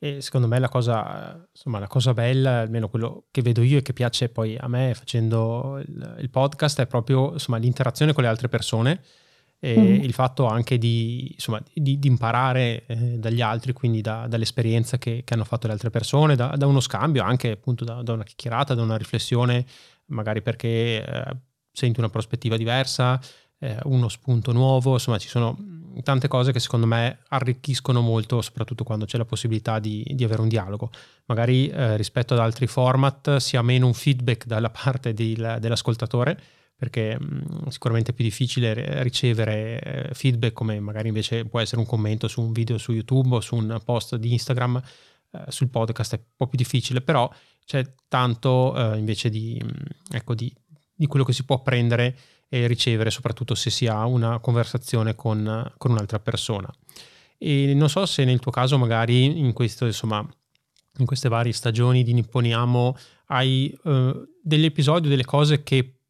[0.00, 3.82] E secondo me la cosa, insomma, la cosa bella, almeno quello che vedo io e
[3.82, 8.28] che piace poi a me facendo il, il podcast, è proprio insomma, l'interazione con le
[8.28, 9.00] altre persone
[9.60, 10.02] e mm-hmm.
[10.04, 15.22] il fatto anche di, insomma, di, di imparare eh, dagli altri, quindi da, dall'esperienza che,
[15.24, 18.22] che, hanno fatto le altre persone, da, da uno scambio, anche appunto da, da, una
[18.22, 19.66] chiacchierata, da una riflessione,
[20.06, 21.36] magari perché eh,
[21.72, 23.20] senti una prospettiva diversa,
[23.60, 25.56] eh, uno spunto nuovo, insomma ci sono
[26.02, 30.42] tante cose che secondo me arricchiscono molto, soprattutto quando c'è la possibilità di, di avere
[30.42, 30.90] un dialogo.
[31.26, 36.40] Magari eh, rispetto ad altri format si ha meno un feedback dalla parte del, dell'ascoltatore,
[36.76, 41.80] perché mh, mm, sicuramente è più difficile ricevere eh, feedback come magari invece può essere
[41.80, 44.80] un commento su un video su YouTube o su un post di Instagram,
[45.32, 47.30] eh, sul podcast è un po' più difficile, però
[47.64, 49.68] c'è tanto eh, invece di, mm,
[50.12, 50.54] ecco, di,
[50.94, 52.16] di quello che si può prendere
[52.48, 56.68] e ricevere, soprattutto se si ha una conversazione con, con un'altra persona.
[57.36, 60.26] E non so se nel tuo caso magari in questo, insomma,
[60.98, 62.96] in queste varie stagioni di Nipponiamo
[63.26, 66.00] hai uh, degli episodi, delle cose che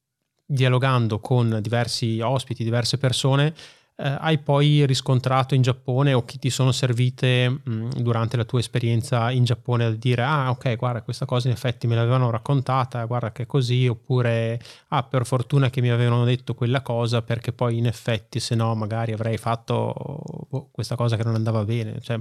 [0.47, 3.55] dialogando con diversi ospiti, diverse persone,
[4.01, 8.61] eh, hai poi riscontrato in Giappone o che ti sono servite mh, durante la tua
[8.61, 13.05] esperienza in Giappone a dire ah ok guarda questa cosa in effetti me l'avevano raccontata
[13.07, 17.53] guarda che è così oppure ah per fortuna che mi avevano detto quella cosa perché
[17.53, 22.01] poi in effetti se no magari avrei fatto boh, questa cosa che non andava bene
[22.01, 22.21] cioè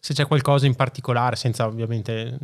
[0.00, 2.38] se c'è qualcosa in particolare senza ovviamente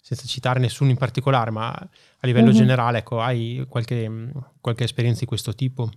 [0.00, 2.56] senza citare nessuno in particolare ma a livello mm-hmm.
[2.56, 4.30] generale ecco hai qualche,
[4.60, 5.90] qualche esperienza di questo tipo?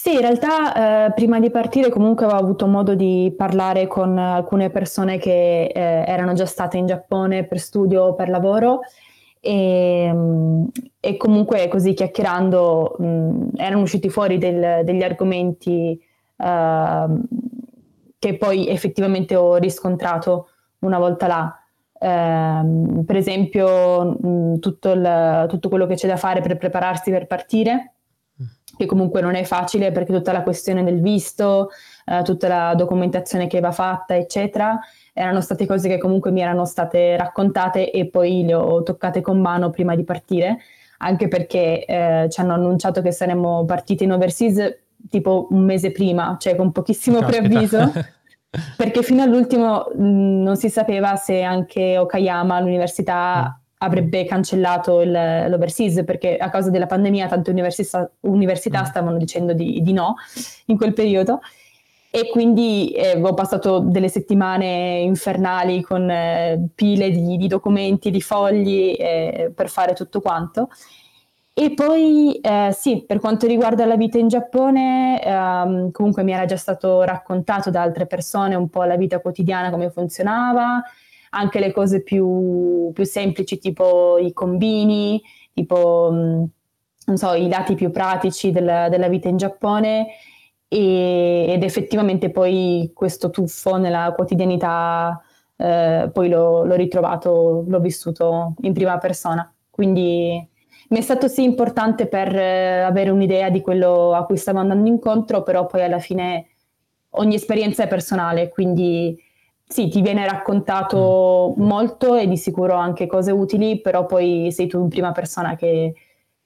[0.00, 4.70] Sì, in realtà eh, prima di partire comunque avevo avuto modo di parlare con alcune
[4.70, 8.82] persone che eh, erano già state in Giappone per studio o per lavoro
[9.40, 10.66] e, mm,
[11.00, 16.00] e comunque così chiacchierando mh, mm, erano usciti fuori del, degli argomenti
[16.36, 17.06] eh,
[18.20, 21.60] che poi effettivamente ho riscontrato una volta là.
[22.00, 27.10] Eh, per esempio mh, mm, tutto, il, tutto quello che c'è da fare per prepararsi
[27.10, 27.94] per partire
[28.78, 31.70] che comunque non è facile perché tutta la questione del visto,
[32.06, 34.78] eh, tutta la documentazione che va fatta, eccetera,
[35.12, 39.40] erano state cose che comunque mi erano state raccontate e poi le ho toccate con
[39.40, 40.58] mano prima di partire,
[40.98, 44.76] anche perché eh, ci hanno annunciato che saremmo partiti in overseas
[45.10, 47.40] tipo un mese prima, cioè con pochissimo Caspita.
[47.40, 47.92] preavviso.
[48.78, 55.10] perché fino all'ultimo mh, non si sapeva se anche Okayama, l'università, mm avrebbe cancellato il,
[55.10, 58.84] l'overseas perché a causa della pandemia tante università, università mm.
[58.84, 60.16] stavano dicendo di, di, no
[60.66, 61.40] in quel periodo
[62.10, 68.22] e quindi eh, ho passato delle settimane infernali con eh, pile di, di, documenti, di
[68.22, 70.70] fogli eh, per fare tutto quanto.
[71.52, 76.44] E poi eh, sì, per quanto riguarda la vita in Giappone, ehm, comunque mi era
[76.44, 80.80] già stato raccontato da altre persone un po' la vita quotidiana, come funzionava,
[81.30, 85.22] anche le cose più, più semplici tipo i combini,
[85.52, 90.06] tipo mm, so, i dati più pratici della, della vita in Giappone
[90.68, 95.20] e, ed effettivamente poi questo tuffo nella quotidianità
[95.56, 99.52] eh, poi l'ho, l'ho, ritrovato, l'ho vissuto in prima persona.
[99.70, 100.48] Quindi
[100.90, 104.88] mi è stato sì importante per eh, avere un'idea di quello a cui stavo andando
[104.88, 106.46] incontro, però poi alla fine
[107.10, 109.16] ogni esperienza è personale, quindi
[109.68, 111.62] sì, ti viene raccontato mm.
[111.62, 115.94] molto e di sicuro anche cose utili, però poi sei tu in prima persona che,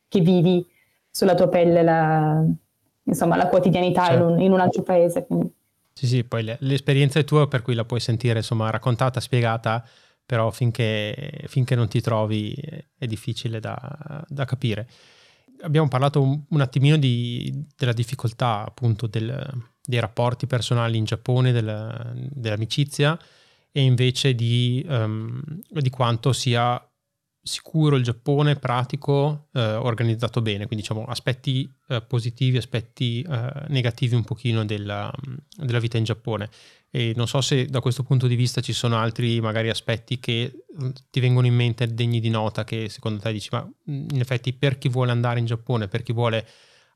[0.08, 0.66] che vivi
[1.08, 2.44] sulla tua pelle la,
[3.04, 4.24] insomma, la quotidianità certo.
[4.24, 5.24] in, un, in, un, altro paese.
[5.24, 5.52] Quindi.
[5.92, 9.86] Sì, sì, poi l'esperienza è tua per cui la puoi sentire insomma raccontata, spiegata,
[10.26, 12.54] però finché, finché non ti trovi
[12.98, 14.88] è difficile da, da capire.
[15.60, 21.52] Abbiamo parlato un, un attimino di, della difficoltà appunto del, dei rapporti personali in Giappone,
[21.52, 23.18] della, dell'amicizia
[23.72, 26.80] e invece di, um, di quanto sia
[27.44, 34.14] sicuro il Giappone, pratico, eh, organizzato bene, quindi diciamo aspetti eh, positivi, aspetti eh, negativi
[34.14, 35.12] un pochino della,
[35.56, 36.48] della, vita in Giappone.
[36.88, 40.64] E non so se da questo punto di vista ci sono altri magari aspetti che
[40.80, 44.20] mm, ti vengono in mente degni di nota che secondo te dici, ma mm, in
[44.20, 46.46] effetti per chi vuole andare in Giappone, per chi vuole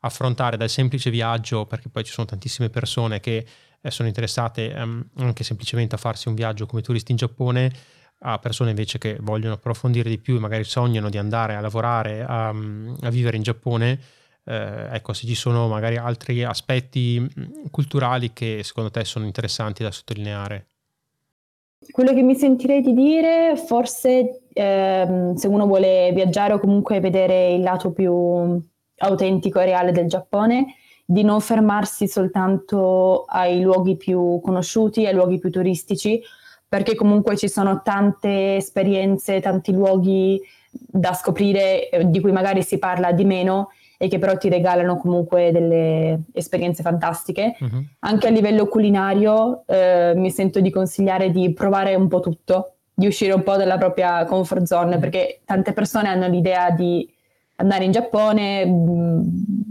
[0.07, 3.45] affrontare dal semplice viaggio, perché poi ci sono tantissime persone che
[3.81, 7.71] eh, sono interessate um, anche semplicemente a farsi un viaggio come turisti in Giappone,
[8.21, 12.25] a persone invece che vogliono approfondire di più e magari sognano di andare a lavorare,
[12.25, 14.01] a, a vivere in Giappone,
[14.45, 19.83] eh, ecco, se ci sono magari altri aspetti mm, culturali che secondo te sono interessanti
[19.83, 20.67] da sottolineare.
[21.91, 27.53] Quello che mi sentirei di dire, forse ehm, se uno vuole viaggiare o comunque vedere
[27.53, 28.61] il lato più
[28.99, 30.75] autentico e reale del Giappone,
[31.05, 36.21] di non fermarsi soltanto ai luoghi più conosciuti, ai luoghi più turistici,
[36.69, 40.41] perché comunque ci sono tante esperienze, tanti luoghi
[40.71, 44.97] da scoprire eh, di cui magari si parla di meno e che però ti regalano
[44.97, 47.57] comunque delle esperienze fantastiche.
[47.61, 47.85] Uh-huh.
[48.01, 53.07] Anche a livello culinario eh, mi sento di consigliare di provare un po' tutto, di
[53.07, 55.01] uscire un po' dalla propria comfort zone, uh-huh.
[55.01, 57.09] perché tante persone hanno l'idea di
[57.57, 59.21] andare in Giappone, mm,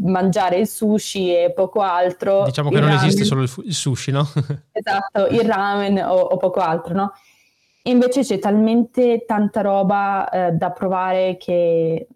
[0.04, 2.44] mangiare il sushi e poco altro.
[2.44, 3.06] Diciamo che non ramen.
[3.06, 4.28] esiste solo il, sushi, no?
[4.72, 7.14] esatto, il ramen o, o, poco altro, no?
[7.84, 12.08] Invece c'è talmente tanta roba eh, da provare che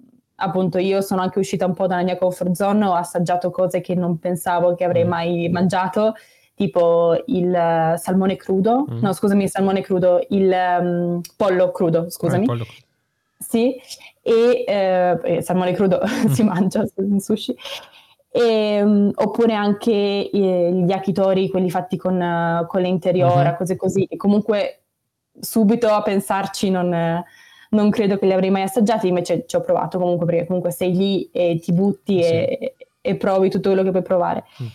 [0.42, 3.94] appunto io sono anche uscita un po' dalla mia comfort zone, ho assaggiato cose che
[3.94, 5.08] non pensavo che avrei mm.
[5.08, 6.14] mai mangiato,
[6.56, 9.00] tipo il uh, salmone crudo, mm.
[9.00, 12.44] no scusami, il salmone crudo, il um, pollo crudo, scusami.
[12.44, 12.66] Ah, pollo.
[13.38, 13.80] Sì,
[14.30, 16.00] e eh, salmone crudo
[16.30, 17.56] si mangia in sushi.
[18.32, 23.58] E, um, oppure anche eh, gli yakitori, quelli fatti con, uh, con le interiora, uh-huh.
[23.58, 24.04] cose così.
[24.04, 24.84] E comunque
[25.40, 27.24] subito a pensarci non,
[27.70, 30.96] non, credo che li avrei mai assaggiati, invece ci ho provato comunque perché comunque sei
[30.96, 32.30] lì e ti butti sì.
[32.30, 34.46] e, e, provi tutto quello che puoi provare.
[34.62, 34.68] Mm.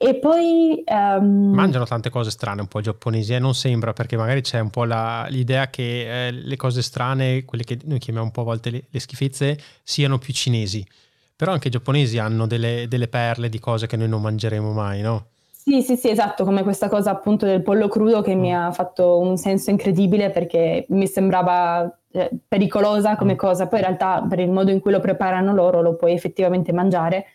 [0.00, 0.84] E poi...
[0.86, 1.52] Um...
[1.52, 3.40] Mangiano tante cose strane un po' giapponesi, eh?
[3.40, 7.64] non sembra perché magari c'è un po' la, l'idea che eh, le cose strane, quelle
[7.64, 10.86] che noi chiamiamo un po' a volte le, le schifezze, siano più cinesi.
[11.34, 15.00] Però anche i giapponesi hanno delle, delle, perle di cose che noi non mangeremo mai,
[15.00, 15.26] no?
[15.50, 18.40] Sì, sì, sì, esatto, come questa cosa appunto del pollo crudo che mm.
[18.40, 23.36] mi ha fatto un senso incredibile perché mi sembrava eh, pericolosa come mm.
[23.36, 26.72] cosa, poi in realtà per il modo in cui lo preparano loro lo puoi effettivamente
[26.72, 27.26] mangiare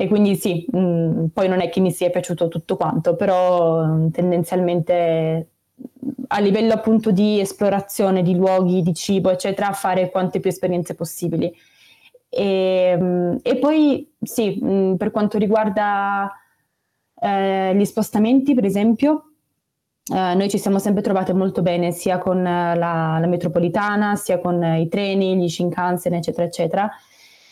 [0.00, 3.84] e quindi sì, mh, mm, poi non è che mi sia piaciuto tutto quanto, però
[3.84, 5.48] mh, mm, tendenzialmente
[6.28, 11.52] a livello appunto di esplorazione di luoghi, di cibo, eccetera, fare quante più esperienze possibili.
[12.28, 14.60] E, mh, mm, e poi sì,
[14.96, 16.30] per quanto riguarda
[17.20, 19.32] eh, gli spostamenti, per esempio,
[20.14, 22.74] eh, noi ci siamo sempre trovate molto bene sia con la,
[23.18, 26.88] la metropolitana, sia con i treni, gli Shinkansen, eccetera, eccetera.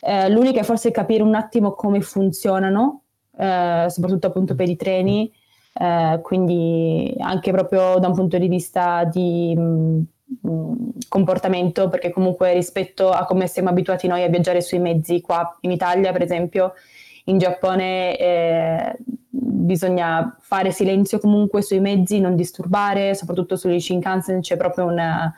[0.08, 3.02] Eh, l'unica è forse capire un attimo come funzionano,
[3.36, 5.32] eh, soprattutto appunto per i treni,
[5.72, 10.02] eh, quindi anche proprio da un punto di vista di mh, mm,
[10.48, 10.74] mm,
[11.08, 15.72] comportamento, perché comunque rispetto a come siamo abituati noi a viaggiare sui mezzi qua in
[15.72, 16.74] Italia, per esempio,
[17.24, 18.96] in Giappone eh,
[19.28, 25.34] bisogna fare silenzio comunque sui mezzi, non disturbare, soprattutto sugli Shinkansen c'è proprio una,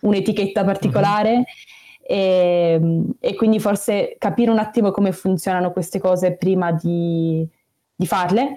[0.00, 1.30] un'etichetta particolare.
[1.34, 1.76] Mm-hmm
[2.08, 7.46] e, ehm, e, quindi forse capire un attimo come funzionano queste cose prima di,
[7.94, 8.54] di farle.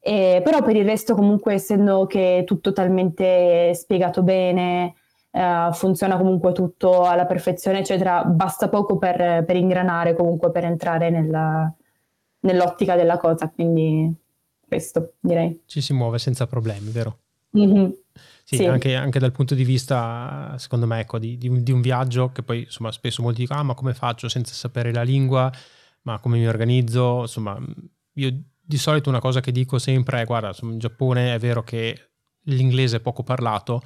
[0.00, 4.94] E, però per il resto comunque essendo che tutto talmente spiegato bene,
[5.30, 11.10] eh, funziona comunque tutto alla perfezione, eccetera, basta poco per, per ingranare comunque per entrare
[11.10, 11.72] nella,
[12.40, 14.12] nell'ottica della cosa, quindi
[14.66, 15.62] questo direi.
[15.66, 17.18] Ci si muove senza problemi, vero?
[17.56, 17.90] Mm-hmm.
[18.50, 18.66] Sì, sì.
[18.66, 22.32] Anche, anche, dal punto di vista, secondo me, ecco, di, di, un, di, un, viaggio
[22.32, 25.52] che poi, insomma, spesso molti dicono, ah, ma come faccio senza sapere la lingua,
[26.02, 27.20] ma come mi organizzo?
[27.20, 27.56] Insomma,
[28.14, 31.62] io di solito una cosa che dico sempre è, guarda, insomma, in Giappone è vero
[31.62, 32.10] che
[32.46, 33.82] l'inglese è poco parlato,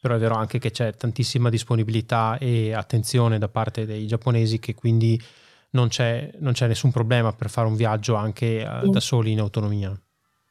[0.00, 4.74] però è vero anche che c'è tantissima disponibilità e attenzione da parte dei giapponesi che
[4.74, 5.22] quindi
[5.70, 8.90] non c'è, non c'è nessun problema per fare un viaggio anche uh, sì.
[8.90, 9.96] da soli in autonomia.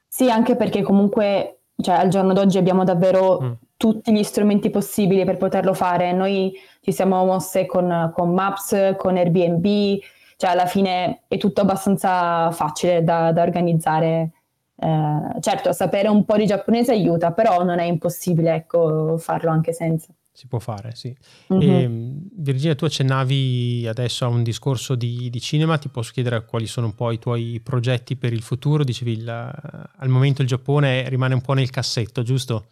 [0.08, 3.52] Sì, anche perché comunque cioè al giorno d'oggi abbiamo davvero mm.
[3.78, 6.12] tutti gli strumenti possibili per poterlo fare.
[6.12, 10.00] Noi ci siamo mosse con, con Maps, con Airbnb,
[10.38, 14.32] cioè alla fine è tutto abbastanza facile da, da organizzare.
[14.80, 19.74] Eh, certo, sapere un po' di giapponese aiuta, però non è impossibile ecco, farlo anche
[19.74, 20.12] senza.
[20.38, 21.12] Si può fare, sì.
[21.52, 21.70] Mm-hmm.
[21.72, 21.90] E,
[22.36, 26.86] Virginia, tu accennavi adesso a un discorso di, di, cinema, ti posso chiedere quali sono
[26.86, 28.84] un po' i tuoi progetti per il futuro?
[28.84, 32.66] Dicevi, il, al momento il Giappone rimane un po' nel cassetto, giusto?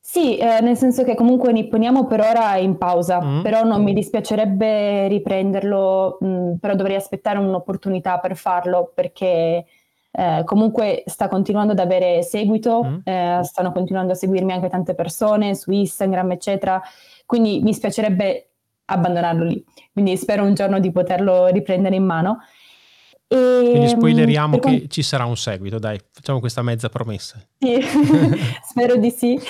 [0.00, 3.42] Sì, eh, nel senso che comunque Nipponiamo per ora è in pausa, mm.
[3.42, 9.64] però non mi dispiacerebbe riprenderlo, mh, mm, però dovrei aspettare un'opportunità per farlo perché
[10.12, 12.96] eh, comunque sta continuando ad avere seguito, mm.
[13.04, 16.80] eh, stanno continuando a seguirmi anche tante persone su Instagram, eccetera,
[17.24, 18.48] quindi mi spiacerebbe
[18.84, 22.40] abbandonarlo lì, quindi spero un giorno di poterlo riprendere in mano.
[23.26, 24.86] E, Quindi spoileriamo che quanto...
[24.88, 27.38] ci sarà un seguito, dai, facciamo questa mezza promessa.
[27.58, 27.80] Sì,
[28.62, 29.40] spero di sì.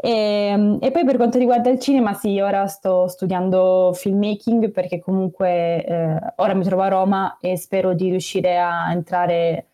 [0.00, 4.98] E, ehm, e, poi per quanto riguarda il cinema, sì, ora sto studiando filmmaking perché
[4.98, 9.67] comunque eh, ora mi trovo a Roma e spero di riuscire a entrare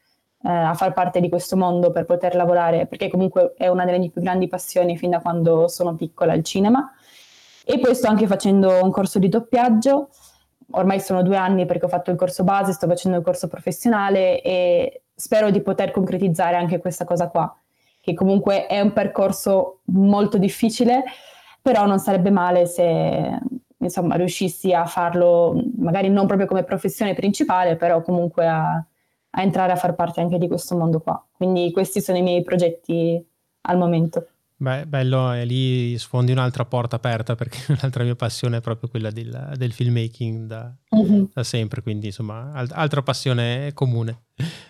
[0.45, 3.99] eh, a far parte di questo mondo per poter lavorare, perché comunque è una delle
[3.99, 6.93] mie più grandi passioni fin da quando sono piccola il cinema.
[7.65, 10.11] E poi sto anche facendo un corso di doppiaggio
[10.75, 14.41] ormai sono due anni perché ho fatto il corso base, sto facendo il corso professionale
[14.41, 17.55] e spero di poter concretizzare anche questa cosa qua,
[18.01, 21.05] che comunque è un percorso molto difficile,
[21.61, 23.39] però non sarebbe male se
[23.77, 28.85] insomma riuscissi a farlo magari non proprio come professione principale, però comunque a,
[29.37, 31.25] a entrare a far parte anche di questo mondo qua.
[31.33, 33.23] Quindi questi sono i miei progetti
[33.63, 34.29] al momento.
[34.57, 39.11] Beh, bello, e lì sfondi un'altra porta aperta perché un'altra mia passione è proprio quella
[39.11, 41.31] del, del filmmaking da, uh-huh.
[41.33, 44.27] da, sempre, quindi insomma alt- altra passione comune.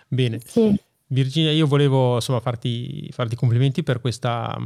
[0.08, 0.40] Bene.
[0.44, 0.74] Sì.
[1.09, 4.57] Virginia, io volevo insomma farti, farti complimenti per questa,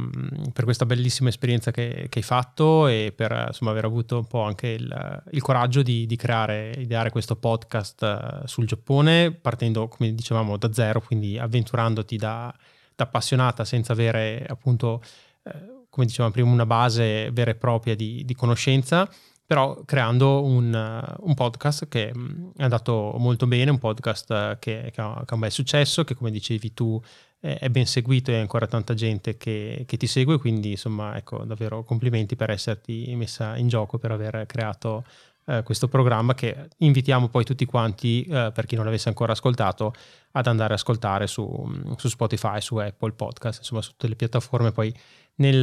[0.53, 4.41] per questa, bellissima esperienza che, che, hai fatto e per insomma, aver avuto un po'
[4.43, 10.15] anche il, il coraggio di, di, creare, ideare questo podcast eh, sul Giappone, partendo, come
[10.15, 12.55] dicevamo, da zero, quindi avventurandoti da
[12.95, 15.01] appassionata senza avere appunto,
[15.43, 19.09] eh, come dicevamo prima, una base vera e propria di, di conoscenza,
[19.49, 25.01] però creando un, un, podcast che mm, è andato molto bene, un podcast che, che,
[25.01, 27.01] ha, che ha, un bel successo, che come dicevi tu
[27.39, 31.83] è ben seguito e ancora tanta gente che, che, ti segue, quindi insomma ecco davvero
[31.83, 35.03] complimenti per esserti messa in gioco, per aver creato
[35.45, 39.95] eh, questo programma che invitiamo poi tutti quanti, eh, per chi non l'avesse ancora ascoltato,
[40.33, 44.71] ad andare a ascoltare su, su, Spotify, su Apple Podcast, insomma su tutte le piattaforme.
[44.71, 44.93] Poi
[45.37, 45.59] nel,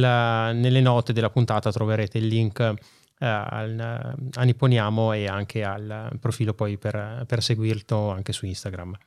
[0.57, 2.75] nelle note della puntata troverete il link eh,
[3.19, 8.97] al, a Nipponiamo e anche al profilo poi per, per seguirlo anche su Instagram.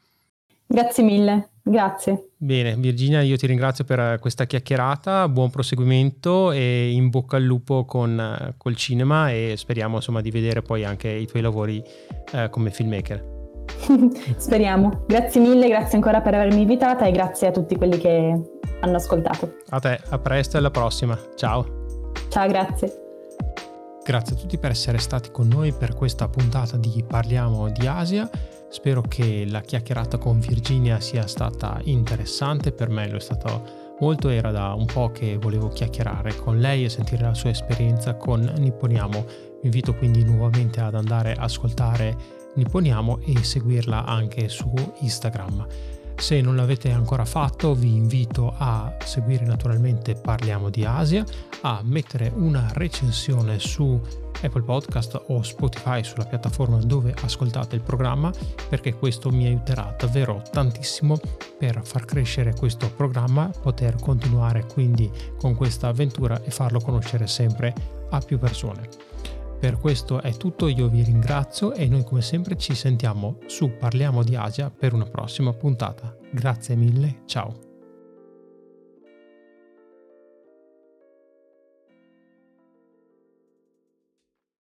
[0.73, 2.29] Grazie mille, grazie.
[2.37, 7.85] Bene, Virginia, io ti ringrazio per questa chiacchierata, buon proseguimento e in bocca al lupo
[7.85, 11.83] con col cinema e speriamo insomma di vedere poi anche i tuoi lavori
[12.33, 13.39] eh, come filmmaker.
[14.37, 15.05] Speriamo.
[15.09, 18.41] Grazie mille, grazie ancora per avermi invitata e grazie a tutti quelli che
[18.81, 19.57] hanno ascoltato.
[19.71, 21.19] A te, a presto e alla prossima.
[21.35, 22.13] Ciao.
[22.29, 23.10] Ciao, grazie.
[24.03, 28.29] Grazie a tutti per essere stati con noi per questa puntata di Parliamo di Asia.
[28.71, 34.31] Spero che la chiacchierata con Virginia sia stata interessante, per me lo è stato molto,
[34.31, 38.41] era da un po' che volevo chiacchierare con lei e sentire la sua esperienza con
[38.41, 39.25] Nipponiamo.
[39.61, 42.17] Vi invito quindi nuovamente ad andare a ascoltare
[42.55, 45.67] Nipponiamo e seguirla anche su Instagram.
[46.21, 51.25] Se non l'avete ancora fatto vi invito a seguire naturalmente Parliamo di Asia,
[51.63, 53.99] a mettere una recensione su
[54.43, 58.31] Apple Podcast o Spotify sulla piattaforma dove ascoltate il programma
[58.69, 61.19] perché questo mi aiuterà davvero tantissimo
[61.59, 67.75] per far crescere questo programma, poter continuare quindi con questa avventura e farlo conoscere sempre
[68.11, 69.10] a più persone.
[69.61, 74.25] Per questo è tutto, io vi ringrazio e noi come sempre ci sentiamo su Parliamo
[74.25, 76.17] di Asia per una prossima puntata.
[76.33, 77.70] Grazie mille, ciao!